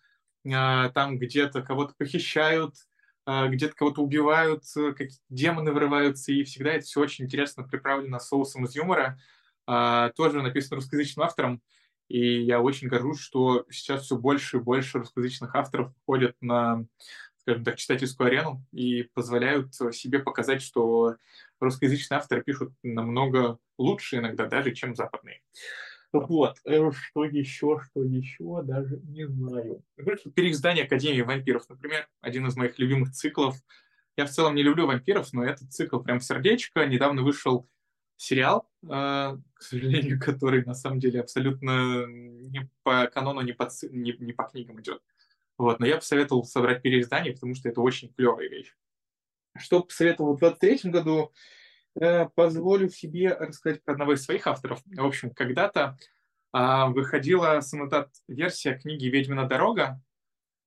А, 0.52 0.90
там 0.90 1.18
где-то 1.20 1.62
кого-то 1.62 1.94
похищают, 1.98 2.76
где-то 3.28 3.76
кого-то 3.76 4.02
убивают, 4.02 4.64
какие-то 4.74 5.16
демоны 5.30 5.74
вырываются, 5.74 6.32
и 6.32 6.44
всегда 6.44 6.72
это 6.72 6.86
все 6.86 7.02
очень 7.02 7.26
интересно 7.26 7.64
приправлено 7.64 8.20
соусом 8.20 8.64
из 8.66 8.76
юмора. 8.76 9.20
Тоже 9.66 10.42
написано 10.42 10.78
русскоязычным 10.78 11.26
автором. 11.26 11.62
И 12.08 12.42
я 12.42 12.62
очень 12.62 12.88
горжусь, 12.88 13.20
что 13.20 13.66
сейчас 13.70 14.04
все 14.04 14.16
больше 14.16 14.58
и 14.58 14.62
больше 14.62 15.00
русскоязычных 15.00 15.54
авторов 15.56 15.92
ходят 16.06 16.38
на, 16.40 16.86
скажем 17.42 17.66
так, 17.66 17.76
читательскую 17.76 18.28
арену 18.28 18.64
и 18.72 19.04
позволяют 19.14 19.76
себе 19.76 20.20
показать, 20.20 20.62
что 20.62 21.18
русскоязычные 21.60 22.20
авторы 22.20 22.44
пишут 22.44 22.72
намного 22.82 23.60
лучше 23.78 24.20
иногда 24.20 24.46
даже, 24.46 24.74
чем 24.74 24.96
западные. 24.96 25.42
Вот, 26.26 26.58
э, 26.66 26.92
что 26.92 27.26
еще, 27.26 27.80
что 27.84 28.04
еще, 28.04 28.62
даже 28.64 29.00
не 29.04 29.28
знаю. 29.28 29.84
Переиздание 30.36 30.86
Академии 30.86 31.22
вампиров, 31.22 31.68
например, 31.70 32.08
один 32.22 32.48
из 32.48 32.56
моих 32.56 32.80
любимых 32.80 33.12
циклов. 33.12 33.56
Я 34.16 34.26
в 34.26 34.30
целом 34.30 34.56
не 34.56 34.64
люблю 34.64 34.88
вампиров, 34.88 35.32
но 35.34 35.44
этот 35.44 35.72
цикл 35.72 36.00
прям 36.00 36.20
сердечко. 36.22 36.86
Недавно 36.86 37.22
вышел 37.22 37.70
сериал, 38.18 38.68
а, 38.90 39.38
к 39.54 39.62
сожалению, 39.62 40.20
который 40.24 40.66
на 40.66 40.74
самом 40.74 41.00
деле 41.00 41.22
абсолютно 41.22 42.06
не 42.08 42.70
по 42.84 43.08
канону, 43.08 43.42
не 43.42 43.54
по, 43.54 43.70
не, 43.92 44.14
не 44.14 44.34
по 44.34 44.44
книгам 44.46 44.82
идет. 44.82 45.02
Вот, 45.58 45.80
но 45.80 45.86
я 45.86 45.96
посоветовал 45.98 46.44
собрать 46.44 46.82
переиздание, 46.82 47.34
потому 47.34 47.56
что 47.56 47.70
это 47.70 47.82
очень 47.82 48.14
клевая 48.14 48.48
вещь. 48.48 48.76
Что 49.58 49.82
посоветовал 49.82 50.36
в 50.36 50.40
23 50.40 50.92
году, 50.92 51.32
э, 51.32 51.36
позволю 52.36 52.90
себе 52.90 53.34
рассказать 53.34 53.84
про 53.84 53.94
одного 53.94 54.14
из 54.14 54.24
своих 54.24 54.48
авторов. 54.48 54.82
В 54.86 55.06
общем, 55.06 55.32
когда-то 55.32 55.98
а, 56.52 56.88
выходила 56.88 57.60
самотат-версия 57.62 58.76
книги 58.76 59.06
«Ведьмина 59.06 59.48
дорога», 59.48 60.02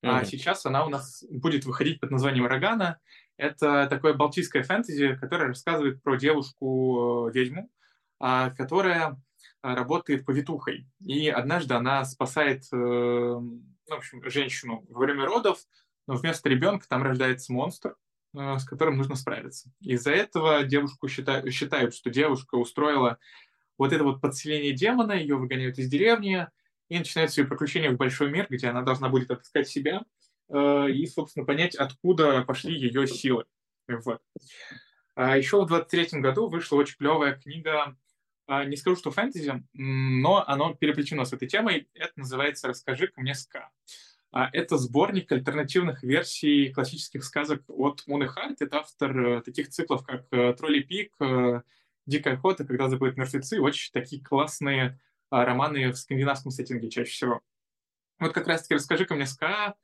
mm-hmm. 0.05 0.11
а 0.11 0.25
сейчас 0.25 0.67
она 0.67 0.85
у 0.85 0.89
нас 0.89 1.25
будет 1.31 1.65
выходить 1.65 2.01
под 2.01 2.11
названием 2.11 2.47
«Рогана». 2.47 2.99
Это 3.37 3.87
такое 3.89 4.15
балтийское 4.15 4.63
фэнтези, 4.63 5.17
которое 5.17 5.49
рассказывает 5.49 6.03
про 6.03 6.17
девушку-ведьму, 6.17 7.71
а, 8.19 8.51
которая 8.51 9.17
работает 9.63 10.25
повитухой. 10.25 10.87
И 11.01 11.29
однажды 11.29 11.75
она 11.75 12.05
спасает 12.05 12.65
э, 12.73 12.77
ну, 13.91 13.97
в 13.97 13.99
общем, 13.99 14.23
женщину 14.31 14.85
во 14.89 15.01
время 15.01 15.27
родов, 15.27 15.59
но 16.07 16.15
вместо 16.15 16.49
ребенка 16.49 16.87
там 16.89 17.03
рождается 17.03 17.53
монстр, 17.53 17.91
э, 17.91 17.95
с 18.33 18.65
которым 18.65 18.97
нужно 18.97 19.17
справиться. 19.17 19.73
Из-за 19.81 20.13
этого 20.13 20.63
девушку 20.65 21.09
считают, 21.09 21.53
считают, 21.53 21.95
что 21.95 22.11
девушка 22.11 22.55
устроила 22.55 23.19
вот 23.79 23.93
это 23.93 24.05
вот 24.05 24.21
подселение 24.21 24.73
демона, 24.73 25.13
ее 25.13 25.37
выгоняют 25.37 25.79
из 25.79 25.89
деревни, 25.89 26.47
и 26.89 26.99
начинается 26.99 27.41
ее 27.41 27.47
приключение 27.47 27.91
в 27.91 27.97
большой 27.97 28.31
мир, 28.31 28.47
где 28.51 28.69
она 28.69 28.83
должна 28.83 29.09
будет 29.09 29.31
отыскать 29.31 29.69
себя 29.69 30.03
э, 30.49 30.91
и, 30.91 31.07
собственно, 31.07 31.47
понять, 31.47 31.75
откуда 31.75 32.43
пошли 32.43 32.79
ее 32.79 33.07
силы. 33.07 33.47
Вот. 33.89 34.21
А 35.15 35.37
еще 35.37 35.65
в 35.65 35.67
23 35.67 36.21
году 36.21 36.49
вышла 36.49 36.77
очень 36.77 36.97
клевая 36.97 37.35
книга, 37.35 37.97
а, 38.47 38.65
не 38.65 38.77
скажу, 38.77 38.97
что 38.97 39.11
фэнтези, 39.13 39.65
но 39.75 40.45
оно 40.47 40.75
переплетено 40.75 41.25
с 41.25 41.33
этой 41.33 41.47
темой. 41.47 41.89
Это 41.95 42.13
называется 42.17 42.69
«Расскажи-ка 42.69 43.21
мне 43.21 43.35
ска». 43.35 43.71
А, 44.33 44.49
это 44.53 44.79
сборник 44.79 45.33
альтернативных 45.33 46.03
версий 46.03 46.73
классических 46.73 47.25
сказок 47.25 47.63
от 47.69 48.07
Муны 48.07 48.29
Харт. 48.29 48.63
Это 48.63 48.79
автор 48.79 49.19
э, 49.19 49.43
таких 49.43 49.71
циклов, 49.71 50.05
как 50.05 50.27
э, 50.31 50.55
«Тролли 50.55 50.81
пик», 50.81 51.15
э, 51.21 51.63
«Дикая 52.07 52.35
охота», 52.35 52.65
«Когда 52.65 52.89
забыли 52.89 53.15
мертвецы». 53.17 53.61
Очень 53.61 53.91
такие 53.93 54.23
классные 54.23 55.01
романы 55.31 55.91
в 55.91 55.97
скандинавском 55.97 56.53
сеттинге 56.53 56.91
чаще 56.91 57.11
всего. 57.11 57.41
Вот 58.21 58.33
как 58.33 58.47
раз-таки 58.47 58.75
«Расскажи-ка 58.75 59.15
мне 59.15 59.27
ска» 59.27 59.75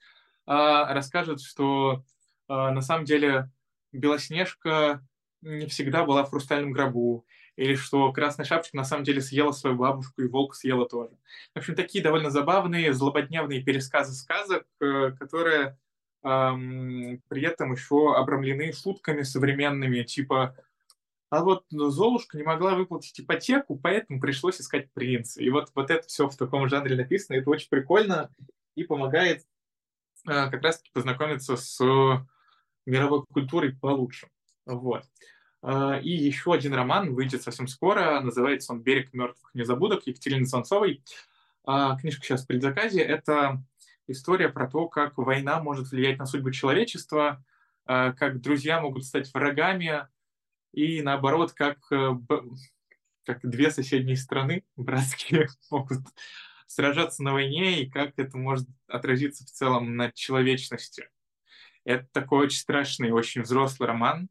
расскажет, 0.44 1.40
что 1.40 2.04
на 2.46 2.80
самом 2.80 3.04
деле 3.04 3.50
Белоснежка 3.90 5.04
не 5.40 5.66
всегда 5.66 6.04
была 6.04 6.24
в 6.24 6.30
хрустальном 6.30 6.70
гробу, 6.70 7.26
или 7.56 7.74
что 7.74 8.12
Красная 8.12 8.46
Шапочка 8.46 8.76
на 8.76 8.84
самом 8.84 9.04
деле 9.04 9.20
съела 9.20 9.52
свою 9.52 9.76
бабушку, 9.76 10.22
и 10.22 10.28
волк 10.28 10.54
съела 10.54 10.88
тоже. 10.88 11.12
В 11.54 11.58
общем, 11.58 11.74
такие 11.74 12.04
довольно 12.04 12.30
забавные, 12.30 12.92
злободневные 12.92 13.62
пересказы 13.62 14.14
сказок, 14.14 14.66
э, 14.80 15.12
которые 15.18 15.78
эм, 16.22 17.22
при 17.28 17.42
этом 17.42 17.72
еще 17.72 18.14
обрамлены 18.14 18.72
шутками 18.72 19.22
современными, 19.22 20.02
типа 20.02 20.56
а 21.28 21.42
вот 21.42 21.64
Золушка 21.70 22.36
не 22.36 22.44
могла 22.44 22.76
выплатить 22.76 23.20
ипотеку, 23.20 23.76
поэтому 23.76 24.20
пришлось 24.20 24.60
искать 24.60 24.92
принца. 24.92 25.42
И 25.42 25.50
вот, 25.50 25.70
вот 25.74 25.90
это 25.90 26.06
все 26.06 26.28
в 26.28 26.36
таком 26.36 26.68
жанре 26.68 26.96
написано, 26.96 27.36
это 27.36 27.50
очень 27.50 27.68
прикольно 27.68 28.30
и 28.76 28.84
помогает 28.84 29.44
э, 30.28 30.50
как 30.50 30.62
раз-таки 30.62 30.90
познакомиться 30.92 31.56
с 31.56 31.80
мировой 32.86 33.24
культурой 33.32 33.72
получше. 33.74 34.28
Вот. 34.66 35.04
А, 35.62 35.98
и 35.98 36.10
еще 36.10 36.52
один 36.52 36.74
роман 36.74 37.14
выйдет 37.14 37.42
совсем 37.42 37.66
скоро, 37.66 38.20
называется 38.20 38.72
он 38.72 38.82
«Берег 38.82 39.12
мертвых 39.12 39.54
незабудок» 39.54 40.06
Екатерины 40.06 40.46
Солнцовой. 40.46 41.02
А, 41.64 41.96
книжка 41.98 42.24
сейчас 42.24 42.44
в 42.44 42.46
предзаказе. 42.46 43.02
Это 43.02 43.62
история 44.06 44.48
про 44.48 44.68
то, 44.68 44.88
как 44.88 45.18
война 45.18 45.60
может 45.60 45.90
влиять 45.90 46.18
на 46.18 46.26
судьбу 46.26 46.50
человечества, 46.50 47.44
а, 47.84 48.12
как 48.12 48.40
друзья 48.40 48.80
могут 48.80 49.04
стать 49.04 49.32
врагами, 49.32 50.06
и 50.72 51.00
наоборот, 51.02 51.52
как, 51.52 51.78
э, 51.90 52.10
как 53.24 53.48
две 53.48 53.70
соседние 53.70 54.16
страны 54.16 54.62
братские 54.76 55.48
могут 55.70 56.00
сражаться 56.66 57.22
на 57.22 57.32
войне, 57.32 57.82
и 57.82 57.90
как 57.90 58.12
это 58.18 58.36
может 58.36 58.68
отразиться 58.86 59.44
в 59.44 59.50
целом 59.50 59.96
на 59.96 60.12
человечности. 60.12 61.08
Это 61.84 62.06
такой 62.12 62.46
очень 62.46 62.58
страшный, 62.58 63.12
очень 63.12 63.42
взрослый 63.42 63.86
роман, 63.86 64.28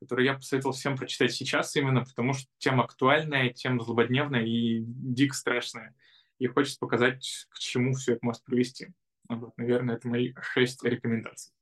который 0.00 0.24
я 0.24 0.34
посоветовал 0.34 0.74
всем 0.74 0.96
прочитать 0.96 1.32
сейчас 1.32 1.74
именно 1.76 2.04
потому, 2.04 2.32
что 2.32 2.46
тема 2.58 2.84
актуальная, 2.84 3.50
тема 3.50 3.82
злободневная 3.82 4.44
и 4.44 4.82
дико 4.84 5.34
страшная. 5.34 5.94
И 6.38 6.46
хочется 6.46 6.78
показать, 6.78 7.46
к 7.50 7.58
чему 7.58 7.94
все 7.94 8.12
это 8.12 8.24
может 8.24 8.44
привести. 8.44 8.88
Вот, 9.28 9.56
наверное, 9.56 9.96
это 9.96 10.08
мои 10.08 10.32
шесть 10.40 10.82
рекомендаций. 10.84 11.52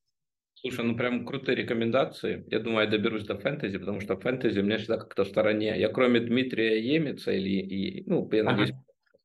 Слушай, 0.55 0.85
ну 0.85 0.97
прям 0.97 1.27
крутые 1.27 1.57
рекомендации. 1.57 2.45
Я 2.51 2.61
думаю, 2.61 2.85
я 2.85 2.91
доберусь 2.91 3.25
до 3.25 3.37
фэнтези, 3.37 3.79
потому 3.79 4.01
что 4.01 4.17
фэнтези 4.17 4.59
у 4.61 4.63
меня 4.63 4.79
всегда 4.79 4.99
как-то 4.99 5.25
в 5.25 5.29
стороне. 5.29 5.79
Я 5.79 5.89
кроме 5.89 6.21
Дмитрия 6.21 6.83
Емеца 6.83 7.33
или, 7.33 7.51
и, 7.51 8.05
ну, 8.09 8.29
я 8.33 8.43
надеюсь, 8.43 8.73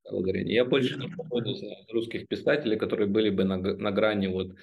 ага. 0.06 0.38
я 0.38 0.65
больше 0.65 0.98
не 0.98 1.08
походу 1.08 1.56
русских 1.91 2.27
писателей, 2.27 2.77
которые 2.77 3.08
были 3.08 3.30
бы 3.30 3.44
на, 3.44 3.58
на 3.58 3.91
грани 3.91 4.27
вот 4.27 4.56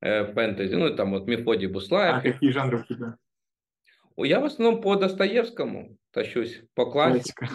э, 0.00 0.32
фэнтези. 0.32 0.74
Ну, 0.74 0.94
там 0.94 1.10
вот 1.10 1.26
Мефодий 1.26 1.68
Буслаев. 1.68 2.16
А 2.16 2.20
какие 2.20 2.50
жанры 2.50 2.80
у 2.80 2.84
тебя? 2.84 3.16
Я 4.24 4.40
в 4.40 4.44
основном 4.44 4.80
по 4.82 4.96
Достоевскому 4.96 5.96
тащусь, 6.12 6.62
по 6.74 6.90
классике. 6.90 7.48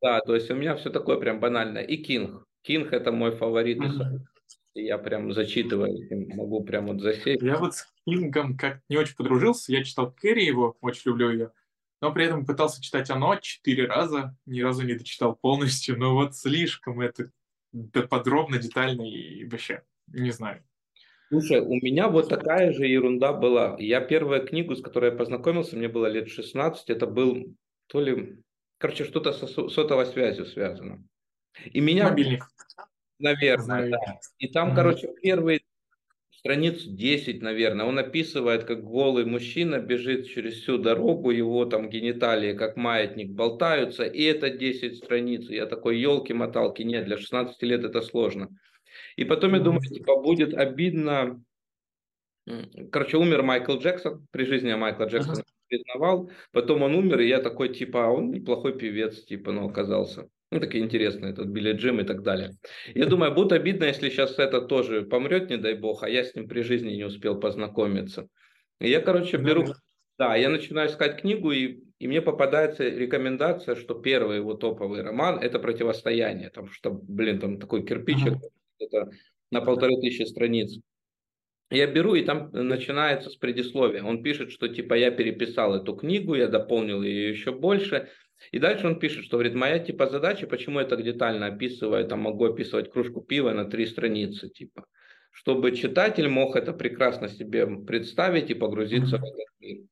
Да, 0.00 0.20
то 0.20 0.34
есть 0.34 0.50
у 0.50 0.54
меня 0.54 0.76
все 0.76 0.90
такое 0.90 1.18
прям 1.18 1.40
банальное. 1.40 1.82
И 1.82 1.96
Кинг. 1.96 2.46
Кинг 2.62 2.92
это 2.92 3.12
мой 3.12 3.32
фаворит. 3.36 3.78
Mm-hmm. 3.78 4.18
Я 4.74 4.98
прям 4.98 5.32
зачитываю, 5.32 5.96
могу 6.36 6.62
прям 6.62 6.86
вот 6.86 7.00
засесть. 7.00 7.42
Я 7.42 7.56
вот 7.56 7.74
с 7.74 7.92
Кингом 8.04 8.56
как 8.56 8.80
не 8.88 8.96
очень 8.96 9.16
подружился. 9.16 9.72
Я 9.72 9.82
читал 9.82 10.12
Кэрри 10.12 10.44
его, 10.44 10.76
очень 10.80 11.02
люблю 11.06 11.30
ее. 11.30 11.52
Но 12.00 12.12
при 12.12 12.26
этом 12.26 12.46
пытался 12.46 12.80
читать 12.80 13.10
оно 13.10 13.36
четыре 13.36 13.86
раза, 13.86 14.36
ни 14.46 14.60
разу 14.60 14.84
не 14.84 14.94
дочитал 14.94 15.34
полностью. 15.34 15.98
Но 15.98 16.14
вот 16.14 16.36
слишком 16.36 17.00
это 17.00 17.30
подробно, 18.08 18.58
детально 18.58 19.02
и 19.02 19.44
вообще 19.46 19.82
не 20.06 20.30
знаю. 20.30 20.62
Слушай, 21.28 21.60
у 21.60 21.74
меня 21.74 22.08
вот 22.08 22.28
такая 22.28 22.72
же 22.72 22.86
ерунда 22.86 23.32
была. 23.32 23.76
Я 23.78 24.00
первая 24.00 24.40
книгу, 24.40 24.74
с 24.74 24.82
которой 24.82 25.10
я 25.10 25.16
познакомился, 25.16 25.76
мне 25.76 25.88
было 25.88 26.06
лет 26.06 26.28
16, 26.28 26.88
это 26.88 27.06
был 27.06 27.54
то 27.86 28.00
ли, 28.00 28.38
короче, 28.78 29.04
что-то 29.04 29.32
со 29.32 29.46
сотовой 29.46 30.06
связью 30.06 30.46
связано. 30.46 31.04
И 31.64 31.80
меня... 31.80 32.08
Мобильник. 32.08 32.44
Наверное, 33.18 33.64
Знаю. 33.64 33.90
да. 33.90 34.20
И 34.38 34.48
там, 34.48 34.70
mm-hmm. 34.70 34.74
короче, 34.76 35.08
первые 35.20 35.60
страниц 36.30 36.84
10, 36.84 37.42
наверное, 37.42 37.84
он 37.84 37.98
описывает, 37.98 38.64
как 38.64 38.84
голый 38.84 39.24
мужчина 39.24 39.80
бежит 39.80 40.28
через 40.28 40.54
всю 40.54 40.78
дорогу, 40.78 41.30
его 41.30 41.64
там 41.64 41.90
гениталии, 41.90 42.54
как 42.54 42.76
маятник, 42.76 43.32
болтаются, 43.32 44.04
и 44.04 44.22
это 44.22 44.50
10 44.50 44.98
страниц. 44.98 45.50
Я 45.50 45.66
такой, 45.66 45.98
елки-моталки, 45.98 46.82
нет, 46.82 47.06
для 47.06 47.18
16 47.18 47.60
лет 47.64 47.84
это 47.84 48.00
сложно. 48.02 48.48
И 49.16 49.24
потом 49.24 49.54
я 49.54 49.60
думаю, 49.60 49.82
типа, 49.82 50.20
будет 50.20 50.54
обидно. 50.54 51.42
Короче, 52.90 53.16
умер 53.18 53.42
Майкл 53.42 53.78
Джексон, 53.78 54.26
при 54.30 54.44
жизни 54.44 54.72
Майкла 54.74 55.04
Джексона 55.04 55.42
признавал, 55.68 56.30
потом 56.52 56.82
он 56.82 56.94
умер, 56.94 57.20
и 57.20 57.28
я 57.28 57.40
такой, 57.40 57.68
типа, 57.68 58.06
а 58.06 58.10
он 58.10 58.30
неплохой 58.30 58.76
певец, 58.78 59.24
типа, 59.24 59.52
ну, 59.52 59.68
оказался. 59.68 60.28
Ну, 60.50 60.60
такие 60.60 60.82
интересные, 60.82 61.32
этот 61.32 61.48
Билли 61.48 61.72
Джим 61.72 62.00
и 62.00 62.04
так 62.04 62.22
далее. 62.22 62.52
Я 62.94 63.04
думаю, 63.04 63.34
будет 63.34 63.52
обидно, 63.52 63.84
если 63.84 64.08
сейчас 64.08 64.38
это 64.38 64.62
тоже 64.62 65.02
помрет, 65.02 65.50
не 65.50 65.58
дай 65.58 65.74
бог, 65.74 66.02
а 66.02 66.08
я 66.08 66.24
с 66.24 66.34
ним 66.34 66.48
при 66.48 66.62
жизни 66.62 66.92
не 66.92 67.04
успел 67.04 67.38
познакомиться. 67.38 68.28
И 68.80 68.88
я, 68.88 69.00
короче, 69.00 69.36
беру, 69.36 69.66
да, 70.18 70.36
я 70.36 70.48
начинаю 70.48 70.88
искать 70.88 71.20
книгу, 71.20 71.52
и, 71.52 71.80
и 71.98 72.08
мне 72.08 72.22
попадается 72.22 72.88
рекомендация, 72.88 73.74
что 73.74 73.94
первый 73.94 74.38
его 74.38 74.54
топовый 74.54 75.02
роман– 75.02 75.38
это 75.42 75.58
«Противостояние», 75.58 76.48
там 76.48 76.68
что, 76.68 76.92
блин, 76.92 77.40
там 77.40 77.60
такой 77.60 77.84
кирпичик, 77.84 78.34
это 78.78 79.10
на 79.50 79.60
полторы 79.60 79.96
тысячи 80.00 80.22
страниц. 80.22 80.78
Я 81.70 81.86
беру, 81.86 82.14
и 82.14 82.24
там 82.24 82.50
начинается 82.52 83.28
с 83.28 83.36
предисловия. 83.36 84.02
Он 84.02 84.22
пишет, 84.22 84.50
что 84.50 84.68
типа 84.68 84.94
я 84.94 85.10
переписал 85.10 85.74
эту 85.74 85.94
книгу, 85.94 86.34
я 86.34 86.48
дополнил 86.48 87.02
ее 87.02 87.28
еще 87.28 87.52
больше. 87.52 88.08
И 88.52 88.58
дальше 88.58 88.86
он 88.86 88.98
пишет, 88.98 89.24
что 89.24 89.36
говорит, 89.36 89.54
моя 89.54 89.78
типа 89.78 90.06
задача, 90.06 90.46
почему 90.46 90.80
я 90.80 90.86
так 90.86 91.02
детально 91.02 91.46
описываю, 91.46 92.06
там 92.06 92.20
могу 92.20 92.46
описывать 92.46 92.90
кружку 92.90 93.20
пива 93.20 93.52
на 93.52 93.64
три 93.64 93.84
страницы, 93.84 94.48
типа, 94.48 94.86
чтобы 95.30 95.72
читатель 95.72 96.28
мог 96.28 96.56
это 96.56 96.72
прекрасно 96.72 97.28
себе 97.28 97.66
представить 97.66 98.50
и 98.50 98.54
погрузиться 98.54 99.18
в 99.18 99.24
этот 99.24 99.48
мир. 99.60 99.82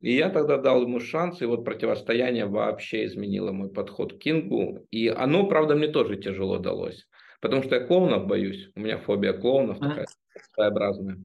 И 0.00 0.12
я 0.12 0.30
тогда 0.30 0.58
дал 0.58 0.82
ему 0.82 1.00
шанс, 1.00 1.42
и 1.42 1.44
вот 1.44 1.64
противостояние 1.64 2.46
вообще 2.46 3.04
изменило 3.04 3.50
мой 3.50 3.68
подход 3.68 4.14
к 4.14 4.18
Кингу. 4.18 4.86
И 4.90 5.08
оно, 5.08 5.46
правда, 5.48 5.74
мне 5.74 5.88
тоже 5.88 6.16
тяжело 6.16 6.58
далось. 6.58 7.08
Потому 7.40 7.62
что 7.62 7.76
я 7.76 7.86
клоунов 7.86 8.26
боюсь. 8.26 8.70
У 8.74 8.80
меня 8.80 8.98
фобия 8.98 9.32
клоунов 9.32 9.78
такая 9.78 10.06
своеобразная. 10.54 11.18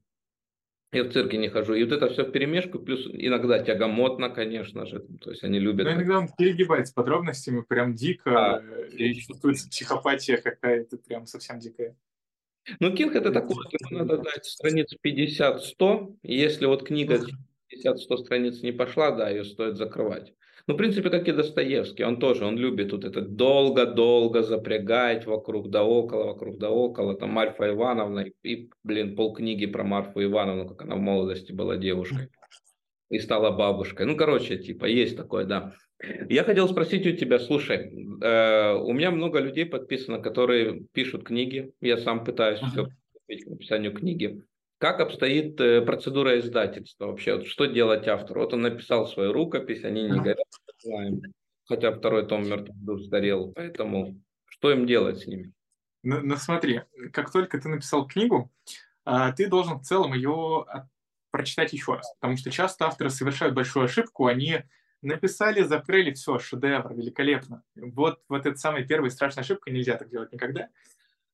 Я 0.92 1.02
в 1.02 1.12
цирке 1.12 1.38
не 1.38 1.48
хожу. 1.48 1.74
И 1.74 1.82
вот 1.82 1.92
это 1.92 2.08
все 2.08 2.22
в 2.22 2.30
перемешку, 2.30 2.78
плюс 2.78 3.04
иногда 3.12 3.58
тягомотно, 3.58 4.30
конечно 4.30 4.86
же. 4.86 5.00
То 5.20 5.30
есть 5.30 5.42
они 5.42 5.58
любят. 5.58 5.86
Но 5.86 5.92
иногда 5.92 6.18
он 6.18 6.28
перегибает 6.28 6.86
с 6.86 6.92
подробностями, 6.92 7.62
прям 7.62 7.94
дико. 7.94 8.58
А, 8.58 8.62
и 8.92 9.12
чувствуется 9.14 9.68
психопатия 9.68 10.36
какая-то, 10.36 10.98
прям 10.98 11.26
совсем 11.26 11.58
дикая. 11.58 11.96
Ну, 12.78 12.94
Кинг 12.94 13.16
это 13.16 13.32
такое, 13.32 13.66
ему 13.90 13.98
надо 13.98 14.18
дать 14.18 14.44
страниц 14.44 14.94
50-100. 15.04 16.16
Если 16.22 16.66
вот 16.66 16.86
книга 16.86 17.20
50-100 17.84 18.16
страниц 18.18 18.62
не 18.62 18.72
пошла, 18.72 19.10
да, 19.10 19.28
ее 19.28 19.44
стоит 19.44 19.76
закрывать. 19.76 20.32
Ну, 20.66 20.74
в 20.74 20.76
принципе, 20.78 21.10
как 21.10 21.28
и 21.28 21.32
Достоевский, 21.32 22.04
он 22.04 22.18
тоже, 22.18 22.46
он 22.46 22.56
любит 22.56 22.90
тут 22.90 23.04
это 23.04 23.20
долго-долго 23.20 24.42
запрягать 24.42 25.26
вокруг 25.26 25.68
да 25.68 25.84
около, 25.84 26.24
вокруг 26.28 26.58
да 26.58 26.70
около, 26.70 27.14
там 27.14 27.30
Марфа 27.30 27.68
Ивановна 27.68 28.24
и, 28.42 28.70
блин, 28.82 29.14
полкниги 29.14 29.66
про 29.66 29.84
Марфу 29.84 30.22
Ивановну, 30.22 30.66
как 30.68 30.82
она 30.82 30.96
в 30.96 31.00
молодости 31.00 31.52
была 31.52 31.76
девушкой 31.76 32.30
и 33.10 33.18
стала 33.18 33.50
бабушкой. 33.50 34.06
Ну, 34.06 34.16
короче, 34.16 34.56
типа, 34.56 34.86
есть 34.86 35.16
такое, 35.16 35.44
да. 35.44 35.74
Я 36.28 36.44
хотел 36.44 36.68
спросить 36.68 37.06
у 37.06 37.12
тебя, 37.12 37.38
слушай, 37.38 37.92
э, 38.22 38.74
у 38.74 38.92
меня 38.92 39.10
много 39.10 39.40
людей 39.40 39.66
подписано, 39.66 40.18
которые 40.18 40.84
пишут 40.92 41.24
книги. 41.24 41.72
Я 41.80 41.98
сам 41.98 42.24
пытаюсь 42.24 42.60
uh-huh. 42.60 42.70
все 42.70 42.86
к 42.86 43.46
написанию 43.46 43.92
книги. 43.92 44.42
Как 44.84 45.00
обстоит 45.00 45.58
э, 45.62 45.80
процедура 45.80 46.38
издательства 46.38 47.06
вообще? 47.06 47.36
Вот 47.36 47.46
что 47.46 47.64
делать 47.64 48.06
автору? 48.06 48.42
Вот 48.42 48.52
он 48.52 48.60
написал 48.60 49.06
свою 49.06 49.32
рукопись, 49.32 49.82
они 49.82 50.02
не 50.02 50.20
горят, 50.20 50.44
знаем. 50.82 51.22
Хотя 51.64 51.90
второй 51.90 52.26
том 52.26 52.46
мертвых 52.46 52.76
душ 52.84 53.00
сгорел. 53.04 53.50
Поэтому 53.54 54.20
что 54.44 54.70
им 54.70 54.86
делать 54.86 55.20
с 55.20 55.26
ними? 55.26 55.54
Ну, 56.02 56.20
ну 56.20 56.36
смотри, 56.36 56.82
как 57.14 57.32
только 57.32 57.58
ты 57.58 57.70
написал 57.70 58.06
книгу, 58.06 58.52
а, 59.06 59.32
ты 59.32 59.46
должен 59.46 59.78
в 59.78 59.84
целом 59.84 60.12
ее 60.12 60.66
прочитать 61.30 61.72
еще 61.72 61.94
раз. 61.94 62.14
Потому 62.20 62.36
что 62.36 62.50
часто 62.50 62.84
авторы 62.84 63.08
совершают 63.08 63.54
большую 63.54 63.86
ошибку, 63.86 64.26
они 64.26 64.64
написали, 65.00 65.62
закрыли, 65.62 66.12
все, 66.12 66.38
шедевр, 66.38 66.92
великолепно. 66.92 67.62
Вот, 67.74 68.20
вот 68.28 68.44
эта 68.44 68.58
самая 68.58 68.84
первая 68.84 69.08
страшная 69.08 69.44
ошибка, 69.44 69.70
нельзя 69.70 69.96
так 69.96 70.10
делать 70.10 70.30
никогда. 70.30 70.68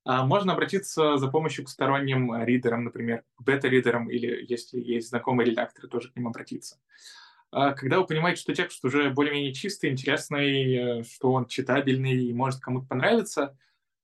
А 0.05 0.25
можно 0.25 0.55
обратиться 0.55 1.19
за 1.19 1.29
помощью 1.29 1.65
к 1.65 1.69
сторонним 1.69 2.43
ридерам, 2.45 2.85
например, 2.85 3.25
бета-ридерам, 3.39 4.11
или 4.11 4.47
если 4.49 4.81
есть 4.81 5.11
знакомые 5.11 5.51
редакторы, 5.51 5.89
тоже 5.89 6.11
к 6.11 6.17
ним 6.17 6.29
обратиться. 6.29 6.79
А 7.53 7.73
когда 7.73 7.99
вы 7.99 8.07
понимаете, 8.07 8.41
что 8.41 8.55
текст 8.55 8.85
уже 8.85 9.11
более-менее 9.11 9.53
чистый, 9.53 9.91
интересный, 9.91 11.01
э, 11.01 11.05
что 11.05 11.33
он 11.33 11.47
читабельный 11.47 12.25
и 12.25 12.33
может 12.33 12.61
кому-то 12.61 12.87
понравиться, 12.87 13.57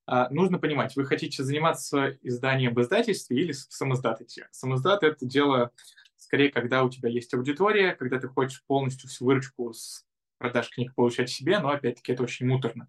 а, 0.06 0.28
нужно 0.30 0.58
понимать, 0.58 0.94
вы 0.94 1.04
хотите 1.04 1.42
заниматься 1.42 2.16
изданием 2.22 2.74
в 2.74 2.80
издательстве 2.80 3.40
или 3.40 3.52
в 3.52 3.56
самоздате. 3.56 4.48
Самоздат— 4.52 5.02
это 5.04 5.26
дело 5.26 5.72
скорее, 6.16 6.50
когда 6.50 6.84
у 6.84 6.90
тебя 6.90 7.08
есть 7.08 7.34
аудитория, 7.34 7.92
когда 7.92 8.18
ты 8.18 8.28
хочешь 8.28 8.62
полностью 8.66 9.08
всю 9.08 9.24
выручку 9.24 9.72
с 9.72 10.04
продаж 10.38 10.70
книг 10.70 10.94
получать 10.94 11.30
себе, 11.30 11.58
но 11.58 11.70
опять-таки 11.70 12.12
это 12.12 12.22
очень 12.22 12.46
муторно. 12.46 12.88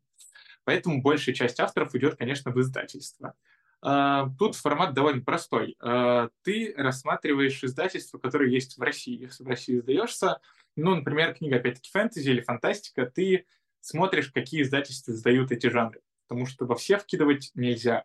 Поэтому 0.68 1.02
большая 1.02 1.34
часть 1.34 1.62
авторов 1.62 1.96
идет, 1.96 2.18
конечно, 2.18 2.52
в 2.52 2.60
издательство. 2.60 3.36
А, 3.82 4.30
тут 4.38 4.54
формат 4.54 4.94
довольно 4.94 5.22
простой. 5.22 5.78
А, 5.80 6.28
ты 6.44 6.74
рассматриваешь 6.76 7.64
издательства, 7.64 8.18
которые 8.18 8.52
есть 8.52 8.78
в 8.78 8.82
России. 8.82 9.18
Если 9.18 9.46
в 9.46 9.48
России 9.48 9.80
издаешься, 9.80 10.42
ну, 10.76 10.94
например, 10.94 11.36
книга, 11.36 11.56
опять-таки, 11.56 11.90
фэнтези 11.90 12.30
или 12.30 12.42
фантастика, 12.42 13.06
ты 13.06 13.46
смотришь, 13.80 14.30
какие 14.30 14.62
издательства 14.62 15.14
издают 15.14 15.54
эти 15.54 15.68
жанры. 15.68 16.02
Потому 16.28 16.46
что 16.46 16.66
во 16.66 16.76
все 16.76 16.98
вкидывать 16.98 17.52
нельзя. 17.56 18.04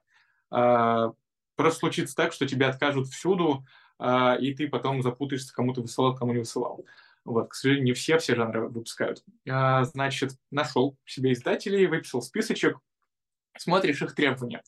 А, 0.48 1.14
просто 1.56 1.80
случится 1.80 2.14
так, 2.14 2.32
что 2.32 2.46
тебе 2.46 2.66
откажут 2.66 3.08
всюду, 3.08 3.66
и 4.00 4.54
ты 4.56 4.68
потом 4.68 5.02
запутаешься, 5.02 5.52
кому 5.52 5.74
то 5.74 5.82
высылал, 5.82 6.14
кому 6.14 6.32
не 6.32 6.38
высылал. 6.38 6.84
Вот, 7.24 7.50
к 7.50 7.54
сожалению, 7.54 7.86
не 7.86 7.92
все 7.92 8.18
все 8.18 8.34
жанры 8.34 8.68
выпускают. 8.68 9.24
А, 9.48 9.84
значит, 9.84 10.32
нашел 10.50 10.96
себе 11.04 11.32
издателей, 11.32 11.86
выписал 11.86 12.20
списочек, 12.20 12.78
смотришь 13.56 14.02
их 14.02 14.14
требования. 14.14 14.62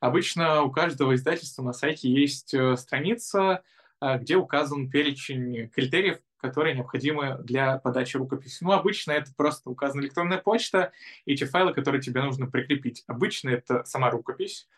Обычно 0.00 0.62
у 0.62 0.70
каждого 0.70 1.14
издательства 1.14 1.62
на 1.62 1.72
сайте 1.72 2.08
есть 2.08 2.54
э, 2.54 2.76
страница, 2.76 3.62
а, 4.00 4.18
где 4.18 4.36
указан 4.36 4.90
перечень 4.90 5.68
критериев, 5.70 6.18
которые 6.36 6.76
необходимы 6.76 7.38
для 7.42 7.78
подачи 7.78 8.16
рукописи. 8.16 8.62
Ну, 8.62 8.72
обычно 8.72 9.12
это 9.12 9.32
просто 9.34 9.70
указана 9.70 10.02
электронная 10.02 10.38
почта 10.38 10.92
и 11.24 11.34
те 11.34 11.46
файлы, 11.46 11.72
которые 11.72 12.02
тебе 12.02 12.22
нужно 12.22 12.46
прикрепить. 12.46 13.04
Обычно 13.06 13.50
это 13.50 13.84
сама 13.84 14.10
рукопись, 14.10 14.68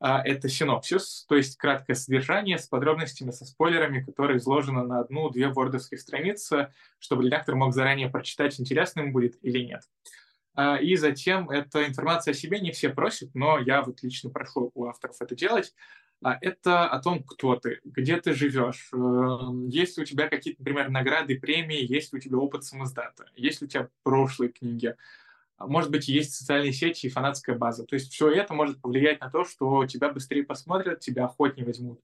это 0.00 0.48
синопсис, 0.48 1.24
то 1.28 1.36
есть 1.36 1.56
краткое 1.56 1.94
содержание 1.94 2.58
с 2.58 2.66
подробностями, 2.66 3.30
со 3.30 3.44
спойлерами, 3.44 4.02
которое 4.02 4.38
изложено 4.38 4.84
на 4.84 5.00
одну-две 5.00 5.48
вордовских 5.48 6.00
страницы, 6.00 6.70
чтобы 6.98 7.24
редактор 7.24 7.54
мог 7.54 7.72
заранее 7.74 8.10
прочитать, 8.10 8.60
интересно 8.60 9.00
ему 9.00 9.12
будет 9.12 9.38
или 9.42 9.60
нет. 9.60 9.82
А, 10.56 10.76
и 10.76 10.96
затем 10.96 11.50
эта 11.50 11.86
информация 11.86 12.32
о 12.32 12.34
себе 12.34 12.60
не 12.60 12.72
все 12.72 12.88
просят, 12.88 13.34
но 13.34 13.58
я 13.58 13.82
вот 13.82 14.02
лично 14.02 14.30
прошу 14.30 14.70
у 14.74 14.86
авторов 14.86 15.16
это 15.20 15.34
делать. 15.36 15.74
А, 16.22 16.38
это 16.40 16.88
о 16.88 16.98
том, 17.00 17.22
кто 17.22 17.56
ты, 17.56 17.80
где 17.84 18.16
ты 18.16 18.32
живешь, 18.32 18.88
эм, 18.94 19.68
есть 19.68 19.98
ли 19.98 20.02
у 20.02 20.06
тебя 20.06 20.28
какие-то, 20.28 20.62
например, 20.62 20.88
награды, 20.88 21.38
премии, 21.38 21.86
есть 21.86 22.12
ли 22.12 22.18
у 22.18 22.22
тебя 22.22 22.38
опыт 22.38 22.64
самоздата, 22.64 23.26
есть 23.36 23.60
ли 23.60 23.66
у 23.66 23.68
тебя 23.68 23.88
прошлые 24.02 24.50
книги, 24.50 24.88
а, 24.88 24.96
может 25.58 25.90
быть, 25.90 26.08
есть 26.08 26.34
социальные 26.34 26.72
сети 26.72 27.06
и 27.06 27.10
фанатская 27.10 27.56
база. 27.56 27.84
То 27.84 27.94
есть 27.94 28.12
все 28.12 28.30
это 28.30 28.52
может 28.54 28.80
повлиять 28.80 29.20
на 29.20 29.30
то, 29.30 29.44
что 29.44 29.86
тебя 29.86 30.10
быстрее 30.10 30.42
посмотрят, 30.42 31.00
тебя 31.00 31.24
охотнее 31.24 31.66
возьмут. 31.66 32.00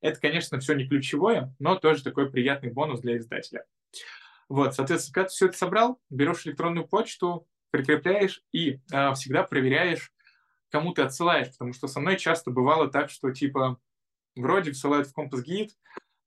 Это, 0.00 0.20
конечно, 0.20 0.58
все 0.58 0.74
не 0.74 0.86
ключевое, 0.86 1.54
но 1.58 1.76
тоже 1.76 2.02
такой 2.02 2.30
приятный 2.30 2.70
бонус 2.70 3.00
для 3.00 3.16
издателя. 3.18 3.64
Вот, 4.48 4.74
соответственно, 4.74 5.14
когда 5.14 5.28
ты 5.28 5.34
все 5.34 5.46
это 5.46 5.56
собрал, 5.56 6.00
берешь 6.10 6.46
электронную 6.46 6.86
почту, 6.86 7.46
прикрепляешь 7.70 8.42
и 8.52 8.80
э, 8.92 9.14
всегда 9.14 9.42
проверяешь, 9.42 10.12
кому 10.70 10.92
ты 10.92 11.02
отсылаешь, 11.02 11.50
потому 11.50 11.72
что 11.72 11.88
со 11.88 12.00
мной 12.00 12.18
часто 12.18 12.50
бывало 12.50 12.90
так, 12.90 13.10
что 13.10 13.30
типа 13.30 13.80
вроде 14.36 14.72
всылают 14.72 15.08
в 15.08 15.12
компас 15.12 15.42
гид, 15.42 15.72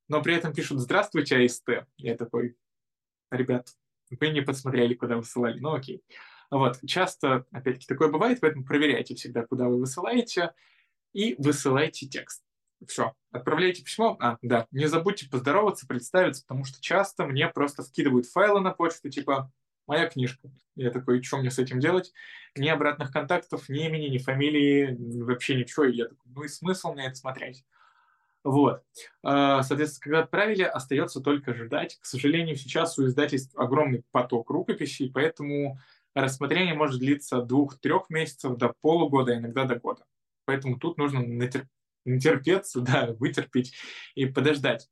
но 0.07 0.21
при 0.21 0.35
этом 0.35 0.53
пишут 0.53 0.79
«Здравствуйте, 0.79 1.37
АСТ». 1.37 1.85
Я 1.97 2.15
такой, 2.15 2.57
ребят, 3.29 3.67
вы 4.09 4.29
не 4.29 4.41
подсмотрели, 4.41 4.93
куда 4.93 5.17
высылали, 5.17 5.59
ну 5.59 5.73
окей. 5.73 6.01
Вот. 6.49 6.79
Часто, 6.85 7.45
опять-таки, 7.51 7.87
такое 7.87 8.09
бывает, 8.09 8.39
поэтому 8.41 8.65
проверяйте 8.65 9.15
всегда, 9.15 9.45
куда 9.45 9.67
вы 9.67 9.79
высылаете, 9.79 10.53
и 11.13 11.35
высылайте 11.37 12.07
текст. 12.07 12.43
Все, 12.85 13.13
отправляйте 13.31 13.83
письмо. 13.83 14.17
А, 14.19 14.37
да, 14.41 14.67
не 14.71 14.85
забудьте 14.85 15.27
поздороваться, 15.29 15.87
представиться, 15.87 16.43
потому 16.43 16.63
что 16.63 16.79
часто 16.79 17.25
мне 17.25 17.47
просто 17.47 17.83
вкидывают 17.83 18.27
файлы 18.27 18.61
на 18.61 18.71
почту, 18.71 19.09
типа 19.09 19.51
«моя 19.87 20.07
книжка». 20.07 20.51
Я 20.75 20.91
такой, 20.91 21.23
что 21.23 21.37
мне 21.37 21.49
с 21.49 21.57
этим 21.57 21.79
делать? 21.79 22.13
Ни 22.55 22.69
обратных 22.69 23.11
контактов, 23.11 23.67
ни 23.67 23.85
имени, 23.85 24.09
ни 24.09 24.19
фамилии, 24.19 24.95
вообще 25.23 25.55
ничего. 25.55 25.85
И 25.85 25.95
я 25.95 26.05
такой, 26.05 26.31
ну 26.33 26.43
и 26.43 26.47
смысл 26.47 26.93
мне 26.93 27.07
это 27.07 27.15
смотреть? 27.15 27.65
Вот. 28.43 28.83
А, 29.23 29.63
соответственно, 29.63 30.03
когда 30.03 30.19
отправили, 30.19 30.63
остается 30.63 31.19
только 31.19 31.53
ждать. 31.53 31.97
К 31.99 32.05
сожалению, 32.05 32.55
сейчас 32.55 32.97
у 32.99 33.05
издательств 33.05 33.57
огромный 33.57 34.03
поток 34.11 34.51
рукописей, 34.51 35.11
поэтому 35.11 35.79
рассмотрение 36.21 36.73
может 36.73 36.99
длиться 36.99 37.41
двух-трех 37.41 38.09
месяцев 38.09 38.57
до 38.57 38.73
полугода, 38.81 39.35
иногда 39.35 39.65
до 39.65 39.75
года. 39.75 40.05
Поэтому 40.45 40.79
тут 40.79 40.97
нужно 40.97 41.21
натер... 41.21 41.67
натерпеться, 42.05 42.81
да, 42.81 43.13
вытерпеть 43.19 43.73
и 44.15 44.25
подождать. 44.25 44.89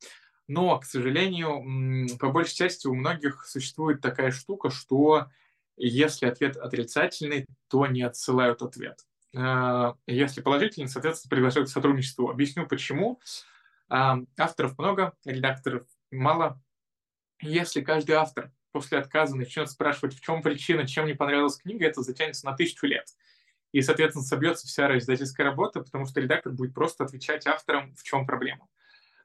Но, 0.47 0.77
к 0.79 0.85
сожалению, 0.85 2.17
по 2.19 2.29
большей 2.29 2.55
части 2.55 2.87
у 2.87 2.93
многих 2.93 3.45
существует 3.45 4.01
такая 4.01 4.31
штука, 4.31 4.69
что 4.69 5.27
если 5.77 6.27
ответ 6.27 6.55
отрицательный, 6.55 7.45
то 7.67 7.87
не 7.87 8.03
отсылают 8.03 8.61
ответ. 8.61 8.99
А, 9.35 9.95
если 10.07 10.41
положительный, 10.41 10.87
соответственно, 10.87 11.29
приглашают 11.29 11.69
к 11.69 11.71
сотрудничеству. 11.71 12.29
Объясню 12.29 12.67
почему. 12.67 13.19
А, 13.89 14.19
авторов 14.37 14.77
много, 14.77 15.13
редакторов 15.25 15.87
мало. 16.11 16.61
Если 17.41 17.81
каждый 17.81 18.13
автор 18.13 18.51
после 18.75 18.97
отказа 18.97 19.37
начнет 19.37 19.69
спрашивать, 19.69 20.17
в 20.17 20.19
чем 20.19 20.41
причина, 20.41 20.85
чем 20.85 21.05
не 21.05 21.13
понравилась 21.13 21.55
книга, 21.55 21.85
это 21.85 22.01
затянется 22.01 22.45
на 22.45 22.57
тысячу 22.57 22.87
лет. 22.87 23.05
И, 23.71 23.81
соответственно, 23.81 24.25
собьется 24.25 24.67
вся 24.67 24.97
издательская 24.97 25.45
работа, 25.45 25.79
потому 25.79 26.05
что 26.05 26.19
редактор 26.19 26.51
будет 26.51 26.73
просто 26.73 27.05
отвечать 27.05 27.47
авторам, 27.47 27.95
в 27.95 28.03
чем 28.03 28.27
проблема. 28.27 28.67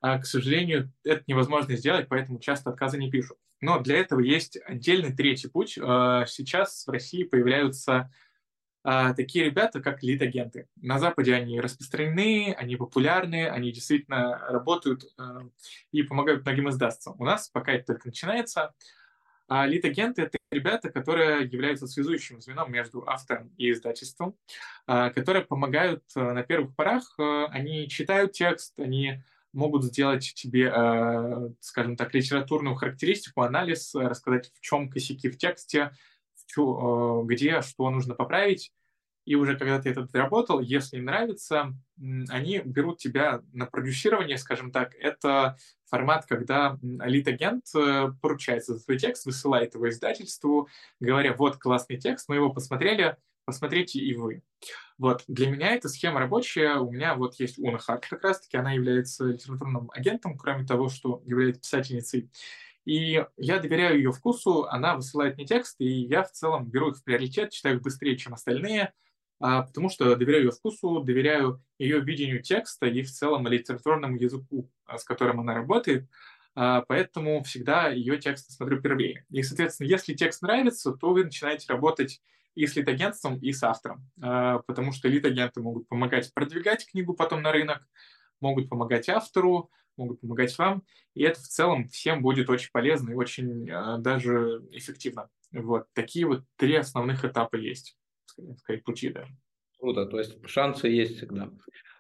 А, 0.00 0.20
к 0.20 0.26
сожалению, 0.26 0.92
это 1.02 1.24
невозможно 1.26 1.74
сделать, 1.74 2.06
поэтому 2.08 2.38
часто 2.38 2.70
отказы 2.70 2.96
не 2.96 3.10
пишут. 3.10 3.38
Но 3.60 3.80
для 3.80 3.98
этого 3.98 4.20
есть 4.20 4.56
отдельный 4.64 5.12
третий 5.12 5.48
путь. 5.48 5.76
А, 5.82 6.26
сейчас 6.26 6.86
в 6.86 6.90
России 6.90 7.24
появляются 7.24 8.08
а, 8.84 9.14
такие 9.14 9.46
ребята, 9.46 9.80
как 9.80 10.04
лид-агенты. 10.04 10.68
На 10.76 11.00
Западе 11.00 11.34
они 11.34 11.60
распространены, 11.60 12.54
они 12.56 12.76
популярны, 12.76 13.48
они 13.48 13.72
действительно 13.72 14.38
работают 14.48 15.12
и 15.90 16.04
помогают 16.04 16.44
многим 16.44 16.68
издаться. 16.68 17.10
У 17.10 17.24
нас 17.24 17.48
пока 17.48 17.72
это 17.72 17.94
только 17.94 18.06
начинается. 18.06 18.74
А 19.50 19.66
лид-агенты— 19.66 20.22
это 20.22 20.38
ребята, 20.52 20.92
которые 20.92 21.44
являются 21.44 21.88
связующим 21.88 22.40
звеном 22.40 22.70
между 22.70 23.02
автором 23.04 23.52
и 23.58 23.72
издательством, 23.72 24.36
а, 24.86 25.10
которые 25.10 25.44
помогают 25.44 26.04
э, 26.14 26.20
на 26.20 26.44
первых 26.44 26.76
порах. 26.76 27.16
Э, 27.18 27.46
они 27.46 27.88
читают 27.88 28.30
текст, 28.30 28.78
они 28.78 29.24
могут 29.52 29.82
сделать 29.82 30.34
тебе, 30.36 30.72
э, 30.72 31.50
скажем 31.58 31.96
так, 31.96 32.14
литературную 32.14 32.76
характеристику, 32.76 33.42
анализ, 33.42 33.92
рассказать, 33.92 34.52
в 34.54 34.60
чем 34.60 34.88
косяки 34.88 35.28
в 35.28 35.36
тексте, 35.36 35.90
где 36.46 37.60
что 37.60 37.90
нужно 37.90 38.14
поправить. 38.14 38.70
И 39.24 39.34
уже 39.34 39.56
когда 39.56 39.80
ты 39.80 39.90
это 39.90 40.02
доработал, 40.02 40.60
если 40.60 40.96
им 40.96 41.04
нравится, 41.04 41.74
они 42.28 42.60
берут 42.64 42.98
тебя 42.98 43.42
на 43.52 43.66
продюсирование, 43.66 44.38
скажем 44.38 44.72
так. 44.72 44.94
Это 44.94 45.56
формат, 45.86 46.26
когда 46.26 46.78
лид-агент 46.82 47.64
э, 47.76 48.12
поручается 48.22 48.74
за 48.74 48.80
свой 48.80 48.98
текст, 48.98 49.26
высылает 49.26 49.74
его 49.74 49.88
издательству, 49.88 50.68
говоря, 51.00 51.34
вот 51.34 51.56
классный 51.56 51.98
текст, 51.98 52.28
мы 52.28 52.36
его 52.36 52.50
посмотрели, 52.50 53.16
посмотрите 53.44 53.98
и 53.98 54.14
вы. 54.14 54.42
Вот, 54.98 55.24
для 55.26 55.50
меня 55.50 55.74
эта 55.74 55.88
схема 55.88 56.20
рабочая. 56.20 56.76
У 56.76 56.90
меня 56.90 57.14
вот 57.14 57.40
есть 57.40 57.58
Уна 57.58 57.78
Харт 57.78 58.06
как 58.06 58.22
раз-таки, 58.22 58.56
она 58.56 58.72
является 58.72 59.24
литературным 59.24 59.90
агентом, 59.92 60.36
кроме 60.36 60.64
того, 60.66 60.88
что 60.88 61.22
является 61.24 61.60
писательницей. 61.60 62.30
И 62.84 63.24
я 63.36 63.58
доверяю 63.58 63.96
ее 63.96 64.12
вкусу, 64.12 64.64
она 64.64 64.96
высылает 64.96 65.36
мне 65.36 65.46
текст, 65.46 65.76
и 65.80 65.86
я 65.86 66.22
в 66.22 66.32
целом 66.32 66.66
беру 66.66 66.90
их 66.90 66.98
в 66.98 67.04
приоритет, 67.04 67.50
читаю 67.50 67.76
их 67.76 67.82
быстрее, 67.82 68.16
чем 68.16 68.34
остальные, 68.34 68.92
потому 69.40 69.88
что 69.88 70.14
доверяю 70.16 70.44
ее 70.44 70.50
вкусу, 70.50 71.00
доверяю 71.00 71.62
ее 71.78 72.00
видению 72.00 72.42
текста 72.42 72.86
и 72.86 73.02
в 73.02 73.10
целом 73.10 73.48
литературному 73.48 74.16
языку, 74.16 74.70
а, 74.84 74.98
с 74.98 75.04
которым 75.04 75.40
она 75.40 75.54
работает. 75.54 76.08
А, 76.54 76.82
поэтому 76.82 77.42
всегда 77.42 77.88
ее 77.88 78.18
тексты 78.18 78.52
смотрю 78.52 78.82
первее. 78.82 79.24
И, 79.30 79.42
соответственно, 79.42 79.88
если 79.88 80.12
текст 80.12 80.42
нравится, 80.42 80.92
то 80.92 81.12
вы 81.12 81.24
начинаете 81.24 81.72
работать 81.72 82.20
и 82.54 82.66
с 82.66 82.76
лид-агентством, 82.76 83.38
и 83.38 83.52
с 83.52 83.62
автором, 83.62 84.10
потому 84.16 84.90
что 84.90 85.06
лид-агенты 85.06 85.62
могут 85.62 85.86
помогать 85.86 86.34
продвигать 86.34 86.84
книгу 86.84 87.14
потом 87.14 87.42
на 87.42 87.52
рынок, 87.52 87.86
могут 88.40 88.68
помогать 88.68 89.08
автору, 89.08 89.70
могут 89.96 90.20
помогать 90.20 90.58
вам, 90.58 90.82
и 91.14 91.22
это 91.22 91.40
в 91.40 91.46
целом 91.46 91.88
всем 91.88 92.22
будет 92.22 92.50
очень 92.50 92.70
полезно 92.72 93.10
и 93.10 93.14
очень 93.14 93.66
даже 94.02 94.64
эффективно. 94.72 95.28
Вот 95.52 95.86
такие 95.92 96.26
вот 96.26 96.42
три 96.56 96.74
основных 96.74 97.24
этапа 97.24 97.54
есть 97.54 97.96
скорее, 98.58 98.82
пути 98.82 99.10
даже. 99.10 99.32
Круто, 99.78 100.06
то 100.06 100.18
есть 100.18 100.36
шансы 100.46 100.88
есть 100.88 101.16
всегда. 101.16 101.50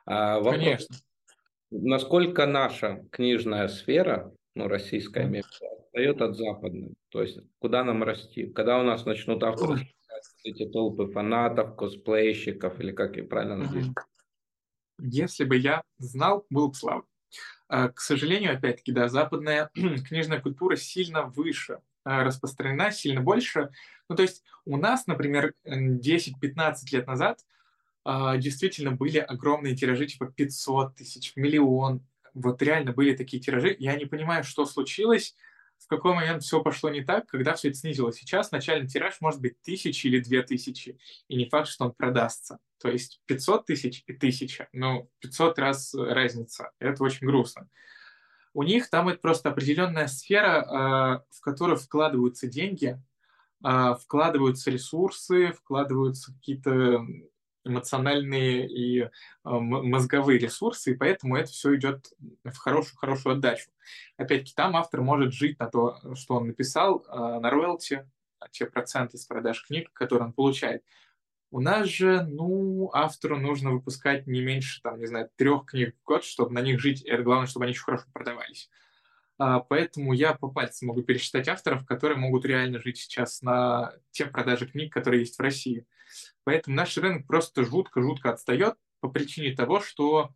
А, 0.06 0.36
вопрос, 0.38 0.56
Конечно. 0.56 0.96
Насколько 1.70 2.46
наша 2.46 3.06
книжная 3.12 3.68
сфера, 3.68 4.32
ну, 4.54 4.66
российская, 4.66 5.28
mm. 5.28 5.42
отстает 5.90 6.20
от 6.20 6.36
западной? 6.36 6.94
То 7.10 7.22
есть 7.22 7.38
куда 7.58 7.84
нам 7.84 8.02
расти? 8.02 8.46
Когда 8.46 8.78
у 8.78 8.82
нас 8.82 9.06
начнут 9.06 9.42
авторы 9.42 9.88
эти 10.42 10.66
толпы 10.68 11.06
фанатов, 11.06 11.76
косплейщиков, 11.76 12.80
или 12.80 12.92
как 12.92 13.16
их 13.16 13.28
правильно? 13.28 13.62
Mm-hmm. 13.62 13.94
Если 15.02 15.44
бы 15.44 15.56
я 15.56 15.82
знал, 15.98 16.46
был 16.50 16.68
бы 16.68 16.74
слава. 16.74 17.04
К 17.68 18.00
сожалению, 18.00 18.54
опять-таки, 18.54 18.90
да, 18.92 19.08
западная 19.08 19.70
книжная 20.08 20.40
культура 20.40 20.76
сильно 20.76 21.22
выше 21.22 21.78
распространена, 22.04 22.90
сильно 22.90 23.20
больше. 23.20 23.70
Ну, 24.08 24.16
то 24.16 24.22
есть 24.22 24.42
у 24.64 24.76
нас, 24.76 25.06
например, 25.06 25.54
10-15 25.66 26.74
лет 26.92 27.06
назад 27.06 27.40
а, 28.04 28.36
действительно 28.36 28.92
были 28.92 29.18
огромные 29.18 29.76
тиражи, 29.76 30.06
типа 30.06 30.26
500 30.26 30.96
тысяч, 30.96 31.32
миллион. 31.36 32.06
Вот 32.34 32.62
реально 32.62 32.92
были 32.92 33.14
такие 33.14 33.42
тиражи. 33.42 33.76
Я 33.78 33.96
не 33.96 34.06
понимаю, 34.06 34.44
что 34.44 34.64
случилось, 34.64 35.34
в 35.78 35.86
какой 35.86 36.14
момент 36.14 36.42
все 36.42 36.62
пошло 36.62 36.90
не 36.90 37.02
так, 37.02 37.26
когда 37.26 37.54
все 37.54 37.68
это 37.68 37.78
снизилось. 37.78 38.16
Сейчас 38.16 38.52
начальный 38.52 38.86
тираж 38.88 39.20
может 39.20 39.40
быть 39.40 39.60
тысячи 39.62 40.06
или 40.06 40.20
две 40.20 40.42
тысячи, 40.42 40.98
и 41.28 41.36
не 41.36 41.48
факт, 41.48 41.68
что 41.68 41.86
он 41.86 41.92
продастся. 41.92 42.58
То 42.80 42.88
есть 42.88 43.20
500 43.26 43.66
тысяч 43.66 44.02
и 44.06 44.12
тысяча, 44.12 44.68
ну, 44.72 45.10
500 45.20 45.58
раз 45.58 45.94
разница. 45.94 46.70
Это 46.78 47.02
очень 47.02 47.26
грустно. 47.26 47.68
У 48.52 48.62
них 48.62 48.90
там 48.90 49.08
это 49.08 49.20
просто 49.20 49.50
определенная 49.50 50.08
сфера, 50.08 50.62
а, 50.62 51.24
в 51.30 51.40
которую 51.40 51.78
вкладываются 51.78 52.48
деньги, 52.48 53.00
а, 53.62 53.94
вкладываются 53.94 54.70
ресурсы, 54.70 55.52
вкладываются 55.52 56.32
какие-то 56.34 57.06
эмоциональные 57.64 58.66
и 58.66 59.08
а, 59.44 59.60
мозговые 59.60 60.38
ресурсы, 60.38 60.92
и 60.92 60.96
поэтому 60.96 61.36
это 61.36 61.50
все 61.50 61.76
идет 61.76 62.12
в 62.44 62.56
хорошую, 62.56 62.98
хорошую 62.98 63.36
отдачу. 63.36 63.70
Опять-таки, 64.16 64.54
там 64.54 64.76
автор 64.76 65.02
может 65.02 65.32
жить 65.32 65.58
на 65.60 65.66
то, 65.66 66.00
что 66.14 66.36
он 66.36 66.48
написал, 66.48 67.04
на 67.08 67.50
роялти, 67.50 68.08
те 68.50 68.66
проценты 68.66 69.18
с 69.18 69.26
продаж 69.26 69.62
книг, 69.62 69.92
которые 69.92 70.26
он 70.26 70.32
получает. 70.32 70.82
У 71.52 71.60
нас 71.60 71.88
же, 71.88 72.22
ну, 72.22 72.90
автору 72.92 73.38
нужно 73.38 73.72
выпускать 73.72 74.26
не 74.26 74.40
меньше, 74.40 74.80
там, 74.82 75.00
не 75.00 75.06
знаю, 75.06 75.30
трех 75.36 75.66
книг 75.66 75.96
в 75.96 76.04
год, 76.04 76.24
чтобы 76.24 76.52
на 76.52 76.60
них 76.60 76.80
жить, 76.80 77.04
и 77.04 77.16
главное, 77.16 77.48
чтобы 77.48 77.64
они 77.64 77.72
еще 77.72 77.82
хорошо 77.82 78.04
продавались. 78.12 78.70
А, 79.38 79.58
поэтому 79.58 80.12
я 80.12 80.34
по 80.34 80.48
пальцам 80.48 80.88
могу 80.88 81.02
пересчитать 81.02 81.48
авторов, 81.48 81.86
которые 81.86 82.18
могут 82.18 82.44
реально 82.44 82.78
жить 82.78 82.98
сейчас 82.98 83.42
на 83.42 83.94
те 84.10 84.26
продажи 84.26 84.66
книг, 84.66 84.92
которые 84.92 85.20
есть 85.20 85.38
в 85.38 85.40
России. 85.40 85.86
Поэтому 86.44 86.76
наш 86.76 86.96
рынок 86.98 87.26
просто 87.26 87.64
жутко-жутко 87.64 88.30
отстает 88.30 88.74
по 89.00 89.08
причине 89.08 89.56
того, 89.56 89.80
что 89.80 90.34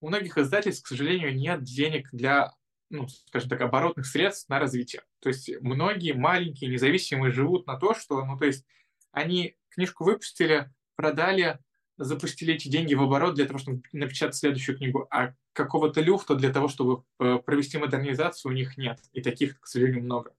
у 0.00 0.08
многих 0.08 0.38
издательств, 0.38 0.84
к 0.84 0.88
сожалению, 0.88 1.34
нет 1.36 1.62
денег 1.62 2.08
для, 2.12 2.54
ну, 2.88 3.08
скажем 3.08 3.50
так, 3.50 3.60
оборотных 3.60 4.06
средств 4.06 4.48
на 4.48 4.58
развитие. 4.58 5.02
То 5.18 5.28
есть 5.28 5.50
многие 5.60 6.12
маленькие 6.12 6.70
независимые 6.70 7.32
живут 7.32 7.66
на 7.66 7.76
то, 7.76 7.92
что, 7.92 8.24
ну, 8.24 8.38
то 8.38 8.46
есть 8.46 8.64
они 9.12 9.56
книжку 9.70 10.04
выпустили, 10.04 10.70
продали, 10.96 11.58
запустили 11.96 12.54
эти 12.54 12.68
деньги 12.68 12.94
в 12.94 13.02
оборот 13.02 13.34
для 13.34 13.46
того, 13.46 13.58
чтобы 13.58 13.82
напечатать 13.92 14.36
следующую 14.36 14.76
книгу, 14.78 15.06
а 15.10 15.34
какого-то 15.52 16.00
люфта 16.00 16.34
для 16.34 16.52
того, 16.52 16.68
чтобы 16.68 17.04
э, 17.18 17.38
провести 17.44 17.78
модернизацию, 17.78 18.52
у 18.52 18.54
них 18.54 18.76
нет. 18.76 19.00
И 19.12 19.20
таких, 19.20 19.60
к 19.60 19.66
сожалению, 19.66 20.04
много. 20.04 20.32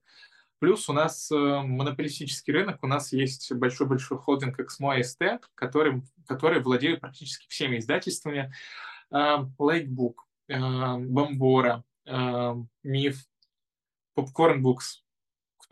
Плюс 0.58 0.88
у 0.88 0.92
нас 0.92 1.30
э, 1.30 1.34
монополистический 1.34 2.52
рынок, 2.52 2.78
у 2.82 2.86
нас 2.86 3.12
есть 3.12 3.52
большой-большой 3.52 4.18
холдинг 4.18 4.60
Exmo 4.60 4.98
ST, 5.00 5.40
который, 5.54 6.02
который 6.26 6.60
владеет 6.60 7.00
практически 7.00 7.48
всеми 7.48 7.78
издательствами. 7.78 8.52
Лейкбук, 9.58 10.26
Бомбора, 10.48 11.84
Миф, 12.82 13.26
Popcorn 14.16 14.62
Books, 14.62 15.01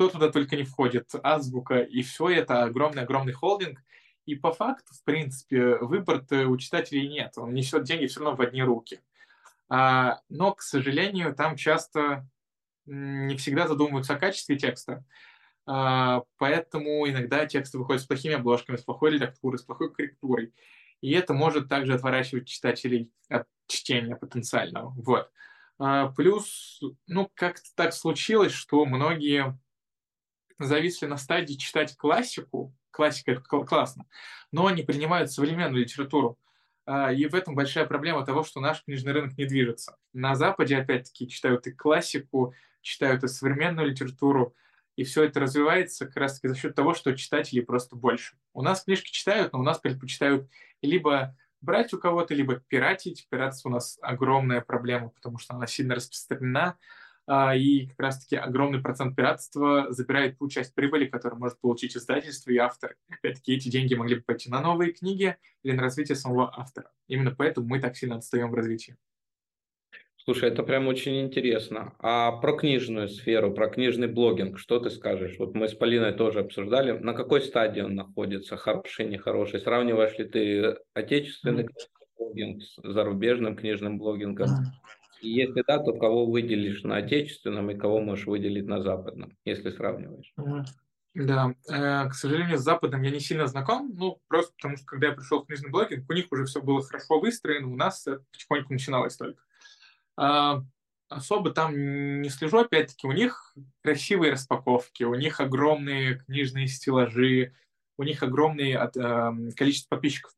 кто 0.00 0.08
туда 0.08 0.30
только 0.30 0.56
не 0.56 0.62
входит, 0.62 1.10
азбука, 1.22 1.80
и 1.80 2.00
все 2.00 2.30
это 2.30 2.62
огромный-огромный 2.62 3.34
холдинг. 3.34 3.82
И 4.24 4.34
по 4.34 4.50
факту, 4.50 4.94
в 4.94 5.04
принципе, 5.04 5.76
выбор 5.76 6.24
у 6.48 6.56
читателей 6.56 7.06
нет. 7.06 7.34
Он 7.36 7.52
несет 7.52 7.84
деньги 7.84 8.06
все 8.06 8.20
равно 8.20 8.34
в 8.34 8.40
одни 8.40 8.62
руки. 8.62 9.02
А, 9.68 10.20
но, 10.30 10.54
к 10.54 10.62
сожалению, 10.62 11.34
там 11.34 11.54
часто 11.54 12.26
не 12.86 13.36
всегда 13.36 13.68
задумываются 13.68 14.14
о 14.14 14.18
качестве 14.18 14.56
текста. 14.56 15.04
А, 15.66 16.22
поэтому 16.38 17.06
иногда 17.06 17.44
тексты 17.44 17.76
выходят 17.76 18.00
с 18.00 18.06
плохими 18.06 18.36
обложками, 18.36 18.76
с 18.76 18.82
плохой 18.84 19.10
редактурой, 19.10 19.58
с 19.58 19.64
плохой 19.64 19.92
корректурой. 19.92 20.54
И 21.02 21.12
это 21.12 21.34
может 21.34 21.68
также 21.68 21.92
отворачивать 21.92 22.48
читателей 22.48 23.12
от 23.28 23.46
чтения 23.66 24.16
потенциального. 24.16 24.94
Вот. 24.96 25.30
А, 25.78 26.08
плюс, 26.08 26.80
ну, 27.06 27.30
как-то 27.34 27.68
так 27.74 27.92
случилось, 27.92 28.52
что 28.52 28.86
многие 28.86 29.58
зависли 30.64 31.06
на 31.06 31.16
стадии 31.16 31.54
читать 31.54 31.96
классику, 31.96 32.74
классика 32.90 33.32
это 33.32 33.42
классно, 33.42 34.06
но 34.52 34.66
они 34.66 34.82
принимают 34.82 35.30
современную 35.30 35.82
литературу. 35.82 36.38
А, 36.86 37.12
и 37.12 37.26
в 37.26 37.34
этом 37.34 37.54
большая 37.54 37.86
проблема 37.86 38.24
того, 38.24 38.42
что 38.42 38.60
наш 38.60 38.82
книжный 38.82 39.12
рынок 39.12 39.36
не 39.38 39.44
движется. 39.44 39.96
На 40.12 40.34
Западе, 40.34 40.76
опять-таки, 40.76 41.28
читают 41.28 41.66
и 41.66 41.72
классику, 41.72 42.54
читают 42.82 43.22
и 43.22 43.28
современную 43.28 43.88
литературу, 43.88 44.54
и 44.96 45.04
все 45.04 45.24
это 45.24 45.40
развивается 45.40 46.06
как 46.06 46.16
раз-таки 46.16 46.48
за 46.48 46.56
счет 46.56 46.74
того, 46.74 46.94
что 46.94 47.16
читателей 47.16 47.62
просто 47.62 47.96
больше. 47.96 48.36
У 48.52 48.62
нас 48.62 48.84
книжки 48.84 49.10
читают, 49.10 49.52
но 49.52 49.60
у 49.60 49.62
нас 49.62 49.78
предпочитают 49.78 50.48
либо 50.82 51.36
брать 51.60 51.92
у 51.92 51.98
кого-то, 51.98 52.34
либо 52.34 52.56
пиратить. 52.56 53.26
Пиратство 53.30 53.68
у 53.68 53.72
нас 53.72 53.98
огромная 54.02 54.60
проблема, 54.60 55.10
потому 55.10 55.38
что 55.38 55.54
она 55.54 55.66
сильно 55.66 55.94
распространена. 55.94 56.76
А, 57.32 57.54
и 57.54 57.86
как 57.86 58.00
раз-таки 58.00 58.34
огромный 58.34 58.80
процент 58.80 59.14
пиратства 59.14 59.86
забирает 59.90 60.36
ту 60.36 60.48
часть 60.48 60.74
прибыли, 60.74 61.06
которую 61.06 61.38
может 61.38 61.60
получить 61.60 61.96
издательство 61.96 62.50
и 62.50 62.56
автор. 62.56 62.96
Опять-таки 63.08 63.54
эти 63.54 63.68
деньги 63.68 63.94
могли 63.94 64.16
бы 64.16 64.22
пойти 64.22 64.50
на 64.50 64.60
новые 64.60 64.92
книги 64.92 65.36
или 65.62 65.76
на 65.76 65.82
развитие 65.82 66.16
самого 66.16 66.52
автора. 66.58 66.90
Именно 67.06 67.30
поэтому 67.30 67.68
мы 67.68 67.78
так 67.78 67.96
сильно 67.96 68.16
отстаем 68.16 68.50
в 68.50 68.54
развитии. 68.54 68.96
Слушай, 70.16 70.48
это 70.48 70.64
прям 70.64 70.88
очень 70.88 71.20
интересно. 71.20 71.94
А 72.00 72.32
про 72.32 72.56
книжную 72.56 73.08
сферу, 73.08 73.54
про 73.54 73.68
книжный 73.68 74.08
блогинг, 74.08 74.58
что 74.58 74.80
ты 74.80 74.90
скажешь? 74.90 75.36
Вот 75.38 75.54
мы 75.54 75.68
с 75.68 75.74
Полиной 75.74 76.12
тоже 76.12 76.40
обсуждали, 76.40 76.98
на 76.98 77.12
какой 77.14 77.42
стадии 77.42 77.80
он 77.80 77.94
находится, 77.94 78.56
хороший, 78.56 79.06
нехороший. 79.06 79.60
Сравниваешь 79.60 80.18
ли 80.18 80.24
ты 80.24 80.78
отечественный 80.94 81.62
mm-hmm. 81.62 82.16
блогинг 82.18 82.62
с 82.64 82.74
зарубежным 82.82 83.54
книжным 83.54 83.98
блогингом? 83.98 84.48
Mm-hmm. 84.48 84.99
И 85.20 85.28
если 85.28 85.62
да, 85.66 85.78
то 85.78 85.92
кого 85.92 86.26
выделишь 86.26 86.82
на 86.82 86.96
отечественном 86.96 87.70
и 87.70 87.76
кого 87.76 88.00
можешь 88.00 88.26
выделить 88.26 88.66
на 88.66 88.82
западном, 88.82 89.36
если 89.44 89.70
сравниваешь? 89.70 90.32
Да, 91.12 91.54
э, 91.68 92.08
к 92.08 92.14
сожалению, 92.14 92.56
с 92.56 92.62
Западом 92.62 93.02
я 93.02 93.10
не 93.10 93.18
сильно 93.18 93.48
знаком, 93.48 93.92
ну, 93.96 94.20
просто 94.28 94.52
потому 94.54 94.76
что, 94.76 94.86
когда 94.86 95.08
я 95.08 95.12
пришел 95.12 95.42
в 95.42 95.46
книжный 95.46 95.70
блогинг, 95.70 96.08
у 96.08 96.12
них 96.12 96.26
уже 96.30 96.44
все 96.44 96.62
было 96.62 96.82
хорошо 96.82 97.18
выстроено, 97.18 97.68
у 97.68 97.76
нас 97.76 98.06
это 98.06 98.24
потихоньку 98.30 98.72
начиналось 98.72 99.16
только. 99.16 99.42
А, 100.16 100.62
особо 101.08 101.50
там 101.50 102.22
не 102.22 102.28
слежу, 102.28 102.58
опять-таки, 102.58 103.08
у 103.08 103.12
них 103.12 103.56
красивые 103.82 104.32
распаковки, 104.32 105.02
у 105.02 105.14
них 105.14 105.40
огромные 105.40 106.20
книжные 106.20 106.68
стеллажи, 106.68 107.54
у 107.98 108.04
них 108.04 108.22
огромное 108.22 108.90
э, 108.94 109.50
количество 109.56 109.96
подписчиков. 109.96 110.32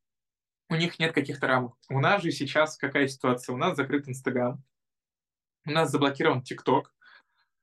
У 0.70 0.74
них 0.74 0.98
нет 0.98 1.12
каких-то 1.12 1.46
рамок. 1.46 1.76
У 1.90 2.00
нас 2.00 2.22
же 2.22 2.30
сейчас 2.30 2.78
какая 2.78 3.06
ситуация? 3.08 3.54
У 3.54 3.58
нас 3.58 3.76
закрыт 3.76 4.08
Инстаграм, 4.08 4.64
у 5.64 5.70
нас 5.70 5.90
заблокирован 5.90 6.42
ТикТок, 6.42 6.92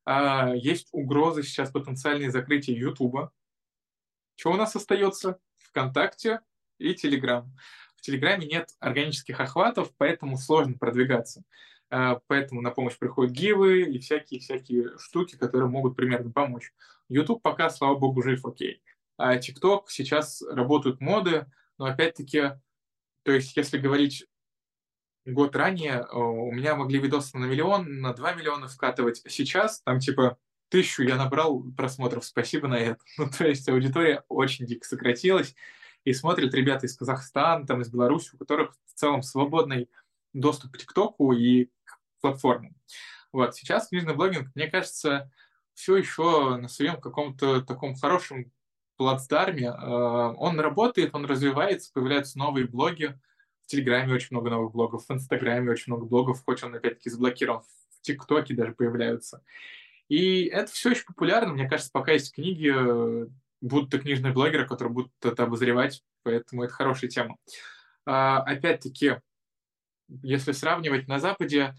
а, 0.06 0.54
есть 0.56 0.90
угрозы 0.92 1.44
сейчас 1.44 1.72
потенциальные 1.72 2.32
закрытия 2.32 2.76
Ютуба. 2.76 3.32
Что 4.36 4.52
у 4.52 4.56
нас 4.56 4.76
остается? 4.76 5.40
ВКонтакте 5.58 6.40
и 6.80 6.96
Телеграм. 6.96 7.56
В 7.96 8.02
Телеграме 8.02 8.48
нет 8.48 8.70
органических 8.80 9.40
охватов, 9.40 9.94
поэтому 9.98 10.38
сложно 10.38 10.78
продвигаться. 10.78 11.44
а, 11.92 12.22
поэтому 12.28 12.62
на 12.62 12.72
помощь 12.72 12.98
приходят 12.98 13.34
гивы 13.34 13.82
и 13.82 14.00
всякие-всякие 14.00 14.98
штуки, 15.00 15.36
которые 15.36 15.70
могут 15.70 15.96
примерно 15.96 16.32
помочь. 16.32 16.72
YouTube 17.08 17.42
пока, 17.42 17.70
слава 17.70 17.96
богу, 17.98 18.22
жив 18.22 18.46
окей. 18.46 18.82
А 19.18 19.38
TikTok 19.38 19.86
сейчас 19.88 20.42
работают 20.42 21.02
моды, 21.02 21.48
но 21.78 21.86
опять-таки, 21.86 22.52
то 23.24 23.32
есть 23.32 23.58
если 23.58 23.78
говорить 23.80 24.26
год 25.26 25.56
ранее, 25.56 26.06
у 26.12 26.52
меня 26.52 26.76
могли 26.76 27.00
видосы 27.00 27.38
на 27.38 27.46
миллион, 27.46 28.02
на 28.02 28.14
два 28.14 28.34
миллиона 28.34 28.68
вкатывать. 28.68 29.22
Сейчас 29.28 29.82
там 29.82 30.00
типа 30.00 30.38
тысячу 30.70 31.04
я 31.04 31.16
набрал 31.16 31.64
просмотров, 31.76 32.26
спасибо 32.26 32.68
на 32.68 32.78
это. 32.78 33.04
Ну, 33.18 33.30
то 33.30 33.48
есть 33.48 33.68
аудитория 33.70 34.24
очень 34.28 34.66
дико 34.66 34.88
сократилась, 34.88 35.56
и 36.06 36.14
смотрят 36.14 36.54
ребята 36.54 36.86
из 36.86 36.96
Казахстана, 36.96 37.66
там, 37.66 37.82
из 37.82 37.90
Беларуси, 37.90 38.32
у 38.34 38.38
которых 38.38 38.74
в 38.86 38.94
целом 38.94 39.22
свободный 39.22 39.90
доступ 40.34 40.74
к 40.74 40.78
ТикТоку 40.78 41.34
и 41.34 41.66
к 41.84 42.00
платформам. 42.22 42.76
Вот, 43.32 43.56
сейчас 43.56 43.90
книжный 43.90 44.16
блогинг, 44.16 44.50
мне 44.56 44.68
кажется, 44.68 45.32
все 45.74 45.98
еще 45.98 46.58
на 46.58 46.68
своем 46.68 47.00
каком-то 47.00 47.62
таком 47.62 47.96
хорошем 47.96 48.52
плацдарме. 48.98 49.68
Э, 49.68 50.34
он 50.38 50.60
работает, 50.60 51.14
он 51.14 51.26
развивается, 51.26 51.92
появляются 51.94 52.38
новые 52.38 52.68
блоги. 52.68 53.20
Телеграме 53.70 54.14
очень 54.14 54.30
много 54.32 54.50
новых 54.50 54.72
блогов, 54.72 55.06
в 55.08 55.12
Инстаграме 55.12 55.72
очень 55.72 55.94
много 55.94 56.06
блогов, 56.06 56.44
хоть 56.44 56.64
он 56.64 56.74
опять-таки 56.74 57.10
заблокирован, 57.10 57.62
в 57.62 58.02
ТикТоке 58.02 58.56
даже 58.56 58.74
появляются. 58.74 59.44
И 60.08 60.46
это 60.46 60.72
все 60.72 60.90
еще 60.90 61.06
популярно. 61.06 61.54
Мне 61.54 61.70
кажется, 61.70 61.92
пока 61.94 62.14
есть 62.14 62.34
книги, 62.34 62.74
будут 63.62 63.94
и 63.94 64.00
книжные 64.00 64.34
блогеры, 64.34 64.68
которые 64.68 64.92
будут 64.92 65.12
это 65.22 65.44
обозревать, 65.44 66.04
поэтому 66.24 66.64
это 66.64 66.74
хорошая 66.74 67.12
тема. 67.12 67.38
А, 68.06 68.42
опять-таки, 68.42 69.18
если 70.24 70.52
сравнивать 70.52 71.08
на 71.08 71.20
Западе, 71.20 71.76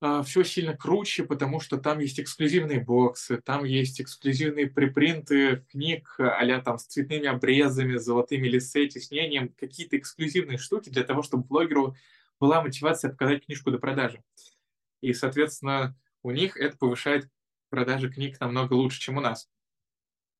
все 0.00 0.44
сильно 0.44 0.76
круче, 0.76 1.24
потому 1.24 1.60
что 1.60 1.76
там 1.76 1.98
есть 1.98 2.20
эксклюзивные 2.20 2.80
боксы, 2.80 3.40
там 3.44 3.64
есть 3.64 4.00
эксклюзивные 4.00 4.68
припринты 4.68 5.66
книг 5.70 6.14
а 6.18 6.60
там 6.60 6.78
с 6.78 6.84
цветными 6.84 7.26
обрезами, 7.26 7.96
золотыми 7.96 8.46
лиссе, 8.46 8.86
тиснением, 8.86 9.52
какие-то 9.58 9.98
эксклюзивные 9.98 10.58
штуки 10.58 10.88
для 10.88 11.02
того, 11.02 11.22
чтобы 11.22 11.44
блогеру 11.44 11.96
была 12.38 12.62
мотивация 12.62 13.10
показать 13.10 13.44
книжку 13.44 13.72
до 13.72 13.78
продажи. 13.78 14.22
И, 15.00 15.12
соответственно, 15.12 15.96
у 16.22 16.30
них 16.30 16.56
это 16.56 16.76
повышает 16.76 17.28
продажи 17.68 18.10
книг 18.10 18.38
намного 18.40 18.74
лучше, 18.74 19.00
чем 19.00 19.16
у 19.16 19.20
нас. 19.20 19.48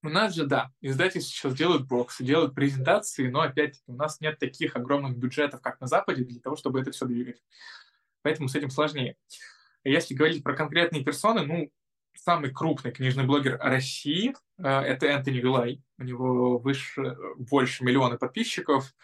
У 0.03 0.09
нас 0.09 0.35
же, 0.35 0.47
да, 0.47 0.71
издательства 0.81 1.33
сейчас 1.33 1.55
делают 1.55 1.89
боксы, 1.89 2.23
делают 2.23 2.55
презентации, 2.55 3.29
но, 3.29 3.41
опять-таки, 3.41 3.83
у 3.89 3.97
нас 3.97 4.21
нет 4.21 4.39
таких 4.39 4.77
огромных 4.77 5.17
бюджетов, 5.19 5.61
как 5.61 5.81
на 5.81 5.89
Западе, 5.89 6.23
для 6.23 6.41
того, 6.41 6.55
чтобы 6.55 6.81
это 6.81 6.93
все 6.93 7.07
двигать 7.07 7.43
поэтому 8.23 8.49
с 8.49 8.55
этим 8.55 8.71
сложнее. 8.71 9.17
Если 9.85 10.15
говорить 10.15 10.43
про 10.43 10.55
конкретные 10.55 11.05
персоны, 11.05 11.43
ну, 11.47 11.71
самый 12.15 12.51
крупный 12.51 12.91
книжный 12.91 13.25
блогер 13.25 13.59
России 13.59 14.35
э, 14.59 14.69
это 14.69 15.07
Энтони 15.07 15.39
Вилай. 15.39 15.83
У 15.99 16.03
него 16.03 16.59
выше, 16.59 17.17
больше 17.37 17.85
миллиона 17.85 18.17
подписчиков, 18.17 18.95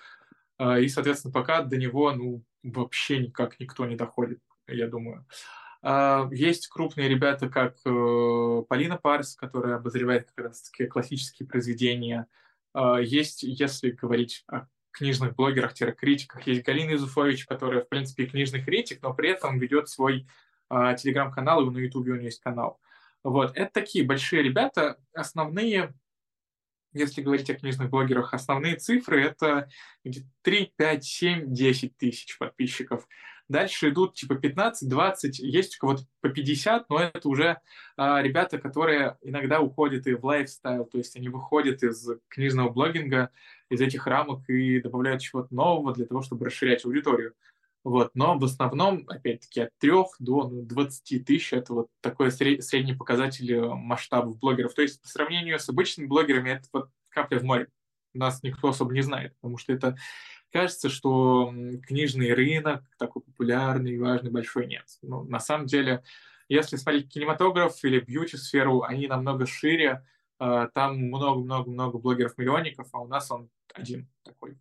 э, 0.59 0.83
и, 0.83 0.89
соответственно, 0.89 1.33
пока 1.33 1.63
до 1.63 1.77
него 1.77 2.13
ну, 2.13 2.43
вообще 2.63 3.19
никак 3.19 3.59
никто 3.61 3.87
не 3.87 3.97
доходит, 3.97 4.41
я 4.67 4.89
думаю. 4.89 5.27
Э, 5.83 6.29
есть 6.33 6.69
крупные 6.69 7.09
ребята, 7.09 7.49
как 7.49 7.77
Полина 8.69 8.97
Парс, 8.97 9.37
которая 9.37 9.77
обозревает 9.77 10.31
как 10.35 10.47
раз-таки 10.47 10.87
классические 10.87 11.49
произведения. 11.49 12.27
Есть, 13.01 13.45
если 13.45 13.93
говорить 13.93 14.43
о 14.49 14.67
книжных 14.95 15.35
блогерах-критиках. 15.35 16.47
Есть 16.47 16.65
Галина 16.65 16.95
Изуфович, 16.95 17.47
которая, 17.47 17.83
в 17.83 17.89
принципе, 17.89 18.27
книжный 18.27 18.63
критик, 18.63 19.03
но 19.03 19.13
при 19.13 19.31
этом 19.31 19.59
ведет 19.59 19.89
свой 19.89 20.27
э, 20.71 20.97
телеграм-канал, 20.99 21.67
и 21.67 21.71
на 21.71 21.79
ютубе 21.79 22.13
у 22.13 22.15
нее 22.15 22.27
есть 22.27 22.41
канал. 22.41 22.81
Вот, 23.23 23.57
это 23.57 23.73
такие 23.73 24.05
большие 24.05 24.43
ребята. 24.43 24.99
Основные, 25.13 25.93
если 26.93 27.23
говорить 27.23 27.51
о 27.51 27.55
книжных 27.55 27.91
блогерах, 27.91 28.35
основные 28.35 28.77
цифры— 28.77 29.23
это 29.25 29.69
3, 30.43 30.73
5, 30.77 31.05
7, 31.05 31.53
10 31.53 31.97
тысяч 31.97 32.39
подписчиков. 32.39 33.07
Дальше 33.49 33.91
идут 33.91 34.15
типа 34.15 34.37
15, 34.37 34.89
20, 34.89 35.39
есть 35.39 35.77
у 35.77 35.81
кого-то 35.81 36.05
по 36.23 36.31
50, 36.31 36.89
но 36.89 36.99
это 36.99 37.29
уже 37.29 37.61
а, 37.97 38.23
ребята, 38.23 38.59
которые 38.59 39.19
иногда 39.21 39.61
уходят 39.61 40.07
и 40.07 40.15
в 40.15 40.25
лайфстайл, 40.25 40.87
то 40.87 40.97
есть 40.97 41.15
они 41.17 41.29
выходят 41.29 41.83
из 41.83 42.09
книжного 42.29 42.71
блогинга, 42.71 43.31
из 43.69 43.81
этих 43.83 44.07
рамок 44.07 44.49
и 44.49 44.81
добавляют 44.81 45.21
чего-то 45.21 45.55
нового 45.55 45.93
для 45.93 46.07
того, 46.07 46.23
чтобы 46.23 46.47
расширять 46.47 46.85
аудиторию. 46.87 47.35
Вот. 47.85 48.13
Но 48.15 48.39
в 48.39 48.45
основном, 48.45 49.05
опять-таки, 49.09 49.61
от 49.61 49.71
3 49.79 49.91
до 50.19 50.49
ну, 50.49 50.63
20 50.63 51.25
тысяч– 51.27 51.53
это 51.53 51.75
вот 51.75 51.89
такой 52.01 52.31
средний 52.33 52.95
показатель 52.95 53.53
э, 53.53 53.69
масштабов 53.75 54.39
блогеров. 54.39 54.73
То 54.73 54.81
есть 54.81 55.03
по 55.03 55.09
сравнению 55.09 55.59
с 55.59 55.69
обычными 55.69 56.07
блогерами 56.07 56.51
это 56.51 56.67
вот 56.73 56.89
капля 57.11 57.39
в 57.39 57.43
море. 57.43 57.69
Нас 58.15 58.43
никто 58.43 58.69
особо 58.69 58.95
не 58.95 59.03
знает, 59.03 59.35
потому 59.37 59.59
что 59.59 59.75
это 59.75 59.97
кажется, 60.55 60.89
что 60.89 61.53
книжный 61.85 62.33
рынок 62.33 62.85
такой 62.97 63.23
популярный, 63.23 63.99
важный, 63.99 64.31
большой 64.31 64.69
нет. 64.69 64.85
Но 65.03 65.25
на 65.25 65.41
самом 65.41 65.67
деле, 65.67 66.05
если 66.49 66.77
смотреть 66.77 67.13
кинематограф 67.13 67.83
или 67.83 67.99
бьюти-сферу, 67.99 68.83
они 68.83 69.09
намного 69.09 69.47
шире, 69.47 70.07
а, 70.39 70.69
там 70.69 71.09
много-много-много 71.09 71.99
блогеров-миллионников, 71.99 72.89
а 72.93 73.01
у 73.01 73.09
нас 73.09 73.33
он 73.33 73.51
один 73.75 74.09
такой. 74.23 74.57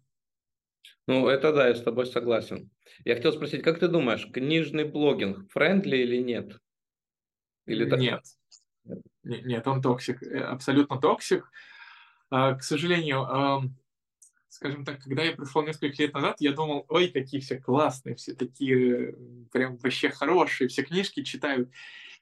Ну, 1.05 1.27
это 1.27 1.53
да, 1.53 1.67
я 1.67 1.75
с 1.75 1.83
тобой 1.83 2.07
согласен. 2.07 2.71
Я 3.05 3.13
хотел 3.13 3.31
спросить, 3.31 3.61
как 3.61 3.77
ты 3.77 3.87
думаешь, 3.87 4.27
книжный 4.33 4.85
блогинг 4.85 5.51
френдли 5.51 5.97
или 5.97 6.17
нет? 6.17 6.59
Или 7.67 7.85
нет. 7.95 8.23
Нет, 9.23 9.67
он 9.67 9.79
toxic, 9.83 10.23
э, 10.23 10.39
абсолютно 10.39 10.99
toxic. 10.99 11.51
А, 12.31 12.55
к 12.55 12.63
сожалению, 12.63 13.71
скажем 14.53 14.85
так, 14.85 15.01
когда 15.01 15.23
я 15.23 15.31
пришел 15.31 15.63
несколько 15.63 16.01
лет 16.01 16.13
назад, 16.13 16.37
я 16.39 16.53
думал, 16.53 16.85
ой, 16.87 17.07
какие 17.07 17.41
все 17.41 17.59
классные, 17.59 18.15
все 18.15 18.33
такие 18.33 19.15
прям 19.51 19.77
вообще 19.77 20.09
хорошие, 20.09 20.67
все 20.67 20.83
книжки 20.83 21.23
читают. 21.23 21.69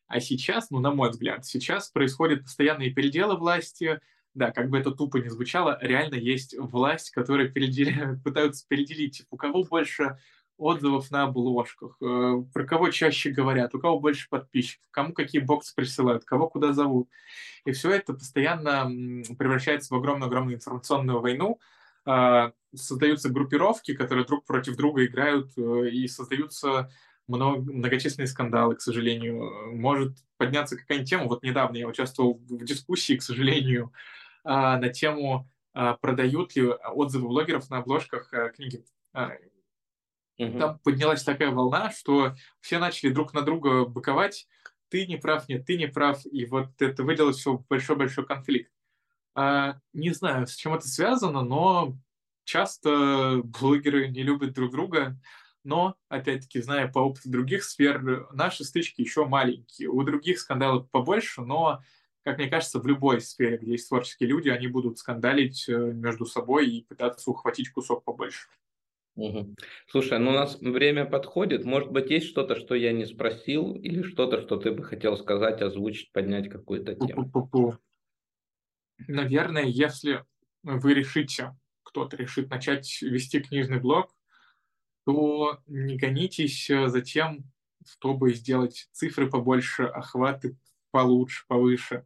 А 0.07 0.19
сейчас, 0.19 0.69
ну, 0.71 0.79
на 0.79 0.91
мой 0.91 1.09
взгляд, 1.09 1.45
сейчас 1.45 1.89
происходят 1.89 2.43
постоянные 2.43 2.91
переделы 2.91 3.37
власти, 3.37 3.99
да, 4.33 4.51
как 4.51 4.69
бы 4.69 4.77
это 4.77 4.91
тупо 4.91 5.17
не 5.17 5.29
звучало, 5.29 5.77
реально 5.81 6.15
есть 6.15 6.55
власть, 6.57 7.11
которая 7.11 7.49
передел... 7.49 8.17
пытаются 8.23 8.65
переделить, 8.67 9.23
у 9.29 9.35
кого 9.35 9.63
больше 9.63 10.17
отзывов 10.57 11.11
на 11.11 11.23
обложках, 11.23 11.97
э, 12.01 12.43
про 12.53 12.65
кого 12.65 12.91
чаще 12.91 13.31
говорят, 13.31 13.75
у 13.75 13.79
кого 13.79 13.99
больше 13.99 14.29
подписчиков, 14.29 14.87
кому 14.91 15.11
какие 15.11 15.41
боксы 15.41 15.75
присылают, 15.75 16.23
кого 16.23 16.47
куда 16.47 16.71
зовут. 16.71 17.09
И 17.65 17.71
все 17.71 17.91
это 17.91 18.13
постоянно 18.13 18.85
превращается 19.37 19.93
в 19.93 19.97
огромную-огромную 19.97 20.55
информационную 20.55 21.19
войну, 21.19 21.59
создаются 22.73 23.29
группировки, 23.29 23.93
которые 23.93 24.25
друг 24.25 24.45
против 24.45 24.75
друга 24.75 25.05
играют, 25.05 25.51
э, 25.57 25.89
и 25.89 26.07
создаются 26.07 26.91
много, 27.27 27.71
многочисленные 27.71 28.27
скандалы, 28.27 28.75
к 28.75 28.81
сожалению. 28.81 29.75
Может 29.75 30.17
подняться 30.37 30.77
какая-нибудь 30.77 31.09
тема. 31.09 31.25
Вот 31.25 31.43
недавно 31.43 31.77
я 31.77 31.87
участвовал 31.87 32.35
в 32.35 32.63
дискуссии, 32.63 33.17
к 33.17 33.23
сожалению, 33.23 33.93
а, 34.43 34.77
на 34.77 34.89
тему, 34.89 35.49
а, 35.73 35.95
продают 35.97 36.55
ли 36.55 36.63
отзывы 36.67 37.27
блогеров 37.27 37.69
на 37.69 37.79
обложках 37.79 38.33
э, 38.33 38.51
книги. 38.55 38.83
Там 40.57 40.79
поднялась 40.79 41.23
такая 41.23 41.51
волна, 41.51 41.91
что 41.91 42.33
все 42.61 42.79
начали 42.79 43.11
друг 43.11 43.33
на 43.33 43.43
друга 43.43 43.85
быковать. 43.85 44.47
Ты 44.89 45.05
не 45.05 45.17
прав, 45.17 45.47
нет, 45.47 45.65
ты 45.65 45.77
не 45.77 45.87
прав. 45.87 46.25
И 46.25 46.45
вот 46.45 46.81
это 46.81 47.03
выделилось 47.03 47.37
все 47.37 47.53
в 47.57 47.67
большой-большой 47.67 48.25
конфликт. 48.25 48.71
А, 49.33 49.77
не 49.93 50.11
знаю, 50.11 50.47
с 50.47 50.55
чем 50.55 50.73
это 50.73 50.87
связано, 50.87 51.41
но 51.41 51.95
часто 52.43 53.41
блогеры 53.43 54.09
не 54.09 54.23
любят 54.23 54.53
друг 54.53 54.71
друга. 54.71 55.17
Но, 55.63 55.95
опять-таки, 56.09 56.61
зная 56.61 56.87
по 56.87 56.99
опыту 56.99 57.29
других 57.29 57.63
сфер, 57.63 58.27
наши 58.33 58.63
стычки 58.63 59.01
еще 59.01 59.25
маленькие. 59.25 59.89
У 59.89 60.01
других 60.03 60.39
скандалов 60.39 60.89
побольше, 60.89 61.41
но, 61.41 61.83
как 62.23 62.39
мне 62.39 62.47
кажется, 62.47 62.79
в 62.79 62.87
любой 62.87 63.21
сфере, 63.21 63.57
где 63.57 63.73
есть 63.73 63.87
творческие 63.87 64.29
люди, 64.29 64.49
они 64.49 64.67
будут 64.67 64.97
скандалить 64.97 65.69
э, 65.69 65.77
между 65.77 66.25
собой 66.25 66.67
и 66.67 66.83
пытаться 66.83 67.29
ухватить 67.29 67.69
кусок 67.69 68.03
побольше. 68.03 68.47
Угу. 69.15 69.55
Слушай, 69.87 70.17
ну 70.17 70.31
у 70.31 70.33
нас 70.33 70.59
время 70.59 71.05
подходит. 71.05 71.63
Может 71.63 71.91
быть, 71.91 72.09
есть 72.09 72.27
что-то, 72.27 72.55
что 72.55 72.73
я 72.73 72.91
не 72.91 73.05
спросил, 73.05 73.75
или 73.75 74.01
что-то, 74.01 74.41
что 74.41 74.57
ты 74.57 74.71
бы 74.71 74.83
хотел 74.83 75.15
сказать, 75.15 75.61
озвучить, 75.61 76.11
поднять 76.11 76.49
какую-то 76.49 76.95
тему? 76.95 77.29
Пу-пу-пу 77.29 77.77
наверное, 79.07 79.63
если 79.63 80.25
вы 80.63 80.93
решите, 80.93 81.55
кто-то 81.83 82.17
решит 82.17 82.49
начать 82.49 83.01
вести 83.01 83.39
книжный 83.39 83.79
блог, 83.79 84.15
то 85.05 85.59
не 85.67 85.97
гонитесь 85.97 86.67
за 86.67 87.01
тем, 87.01 87.51
чтобы 87.85 88.33
сделать 88.33 88.87
цифры 88.91 89.29
побольше, 89.29 89.83
охваты 89.83 90.57
получше, 90.91 91.45
повыше, 91.47 92.05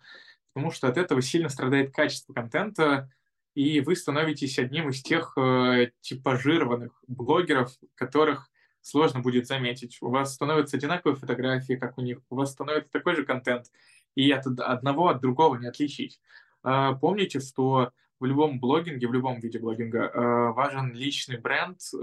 потому 0.54 0.72
что 0.72 0.88
от 0.88 0.98
этого 0.98 1.22
сильно 1.22 1.50
страдает 1.50 1.94
качество 1.94 2.34
контента, 2.34 3.12
и 3.56 3.80
вы 3.82 3.96
становитесь 3.96 4.60
одним 4.60 4.90
из 4.90 5.02
тех 5.02 5.34
э, 5.38 5.92
типажированных 6.02 6.92
блогеров, 7.08 7.74
которых 7.96 8.50
сложно 8.82 9.22
будет 9.22 9.48
заметить. 9.48 9.98
У 10.02 10.10
вас 10.10 10.34
становятся 10.34 10.78
одинаковые 10.78 11.16
фотографии, 11.16 11.74
как 11.74 11.98
у 11.98 12.02
них, 12.02 12.20
у 12.30 12.36
вас 12.36 12.52
становится 12.52 12.92
такой 12.92 13.16
же 13.16 13.26
контент, 13.26 13.68
и 14.14 14.30
от 14.32 14.46
одного 14.46 15.08
от 15.08 15.22
другого 15.22 15.58
не 15.58 15.68
отличить. 15.68 16.20
А, 16.66 16.94
помните, 16.94 17.40
что 17.40 17.92
в 18.20 18.26
любом 18.26 18.60
блогинге, 18.60 19.08
в 19.08 19.14
любом 19.14 19.40
виде 19.40 19.60
блогинга 19.60 20.00
э, 20.00 20.52
важен 20.54 20.94
личный 20.94 21.38
бренд, 21.38 21.80
э, 21.94 21.98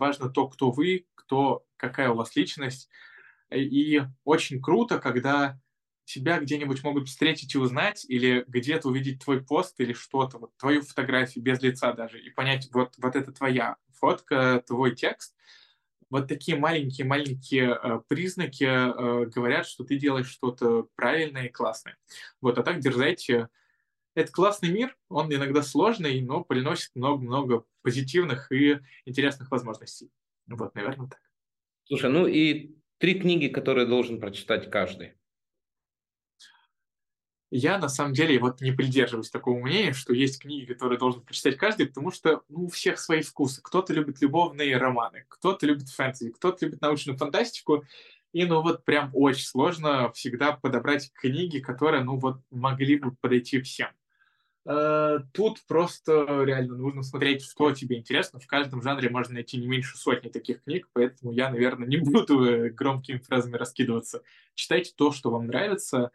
важно 0.00 0.30
то, 0.30 0.48
кто 0.48 0.70
вы, 0.70 1.06
кто, 1.14 1.62
какая 1.76 2.08
у 2.08 2.14
вас 2.14 2.34
личность. 2.34 2.88
И 3.52 4.02
очень 4.24 4.62
круто, 4.62 4.98
когда 4.98 5.60
тебя 6.04 6.40
где-нибудь 6.40 6.82
могут 6.84 7.08
встретить 7.08 7.54
и 7.54 7.58
узнать, 7.58 8.06
или 8.08 8.44
где-то 8.48 8.88
увидеть 8.88 9.22
твой 9.22 9.44
пост 9.44 9.78
или 9.78 9.92
что-то, 9.92 10.38
вот 10.38 10.56
твою 10.56 10.80
фотографию 10.80 11.44
без 11.44 11.60
лица 11.60 11.92
даже, 11.92 12.18
и 12.18 12.30
понять, 12.30 12.70
вот, 12.72 12.94
вот 12.96 13.14
это 13.14 13.30
твоя 13.30 13.76
фотка, 13.92 14.62
твой 14.66 14.94
текст. 14.94 15.34
Вот 16.08 16.28
такие 16.28 16.56
маленькие-маленькие 16.56 17.78
э, 17.82 18.00
признаки 18.08 18.64
э, 18.64 19.26
говорят, 19.26 19.66
что 19.66 19.84
ты 19.84 19.98
делаешь 19.98 20.30
что-то 20.30 20.88
правильное 20.94 21.46
и 21.46 21.52
классное. 21.52 21.98
Вот, 22.40 22.58
а 22.58 22.62
так 22.62 22.78
дерзайте, 22.78 23.48
это 24.18 24.32
классный 24.32 24.70
мир, 24.70 24.96
он 25.08 25.32
иногда 25.32 25.62
сложный, 25.62 26.20
но 26.20 26.42
приносит 26.42 26.90
много-много 26.96 27.64
позитивных 27.82 28.50
и 28.50 28.80
интересных 29.04 29.50
возможностей. 29.50 30.10
Вот, 30.46 30.74
наверное, 30.74 31.08
так. 31.08 31.20
Слушай, 31.84 32.10
ну 32.10 32.26
и 32.26 32.74
три 32.98 33.20
книги, 33.20 33.46
которые 33.46 33.86
должен 33.86 34.20
прочитать 34.20 34.70
каждый. 34.70 35.14
Я, 37.50 37.78
на 37.78 37.88
самом 37.88 38.12
деле, 38.12 38.38
вот 38.40 38.60
не 38.60 38.72
придерживаюсь 38.72 39.30
такого 39.30 39.58
мнения, 39.58 39.94
что 39.94 40.12
есть 40.12 40.42
книги, 40.42 40.66
которые 40.66 40.98
должен 40.98 41.22
прочитать 41.22 41.56
каждый, 41.56 41.86
потому 41.86 42.10
что 42.10 42.42
ну, 42.48 42.64
у 42.64 42.68
всех 42.68 42.98
свои 42.98 43.22
вкусы. 43.22 43.62
Кто-то 43.62 43.94
любит 43.94 44.20
любовные 44.20 44.76
романы, 44.76 45.24
кто-то 45.28 45.64
любит 45.64 45.88
фэнтези, 45.88 46.32
кто-то 46.32 46.66
любит 46.66 46.82
научную 46.82 47.16
фантастику. 47.16 47.84
И, 48.32 48.44
ну, 48.44 48.60
вот 48.60 48.84
прям 48.84 49.10
очень 49.14 49.46
сложно 49.46 50.12
всегда 50.12 50.52
подобрать 50.52 51.10
книги, 51.14 51.60
которые, 51.60 52.02
ну, 52.02 52.18
вот 52.18 52.42
могли 52.50 52.96
бы 52.96 53.12
подойти 53.12 53.62
всем. 53.62 53.88
Э, 54.70 55.20
тут 55.32 55.62
просто 55.66 56.44
реально 56.44 56.76
нужно 56.76 57.02
смотреть, 57.02 57.42
что 57.42 57.72
тебе 57.72 57.96
интересно. 57.96 58.38
В 58.38 58.46
каждом 58.46 58.82
жанре 58.82 59.08
можно 59.08 59.34
найти 59.34 59.56
не 59.56 59.66
меньше 59.66 59.96
сотни 59.96 60.28
таких 60.28 60.62
книг, 60.62 60.90
поэтому 60.92 61.32
я, 61.32 61.48
наверное, 61.48 61.88
не 61.88 61.96
буду 61.96 62.70
громкими 62.74 63.16
фразами 63.16 63.56
раскидываться. 63.56 64.22
Читайте 64.54 64.92
то, 64.94 65.10
что 65.10 65.30
вам 65.30 65.46
нравится, 65.46 66.10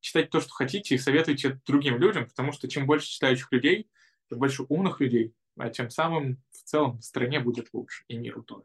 читайте 0.00 0.30
то, 0.30 0.40
что 0.40 0.50
хотите, 0.52 0.94
и 0.94 0.98
советуйте 0.98 1.60
другим 1.66 1.98
людям, 1.98 2.26
потому 2.26 2.52
что 2.52 2.66
чем 2.66 2.86
больше 2.86 3.08
читающих 3.08 3.52
людей, 3.52 3.90
тем 4.30 4.38
больше 4.38 4.64
умных 4.70 5.00
людей, 5.00 5.34
а 5.58 5.68
тем 5.68 5.90
самым 5.90 6.42
в 6.50 6.62
целом 6.62 6.98
в 7.00 7.04
стране 7.04 7.40
будет 7.40 7.68
лучше, 7.74 8.04
и 8.08 8.16
миру 8.16 8.42
тоже. 8.42 8.64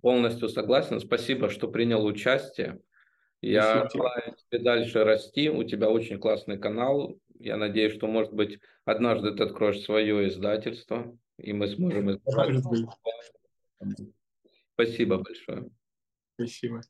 Полностью 0.00 0.48
согласен. 0.48 1.00
Спасибо, 1.00 1.50
что 1.50 1.66
принял 1.66 2.04
участие. 2.04 2.80
Я 3.42 3.88
желаю 3.92 4.36
тебе 4.50 4.62
дальше 4.62 5.04
расти. 5.04 5.50
У 5.50 5.64
тебя 5.64 5.90
очень 5.90 6.18
классный 6.18 6.58
канал. 6.58 7.18
Я 7.38 7.56
надеюсь, 7.56 7.94
что, 7.94 8.06
может 8.06 8.32
быть, 8.32 8.60
однажды 8.84 9.32
ты 9.32 9.42
откроешь 9.42 9.80
свое 9.80 10.28
издательство, 10.28 11.16
и 11.38 11.52
мы 11.52 11.66
сможем. 11.66 12.20
Спасибо 14.74 15.18
большое. 15.18 15.70
Спасибо. 16.36 16.82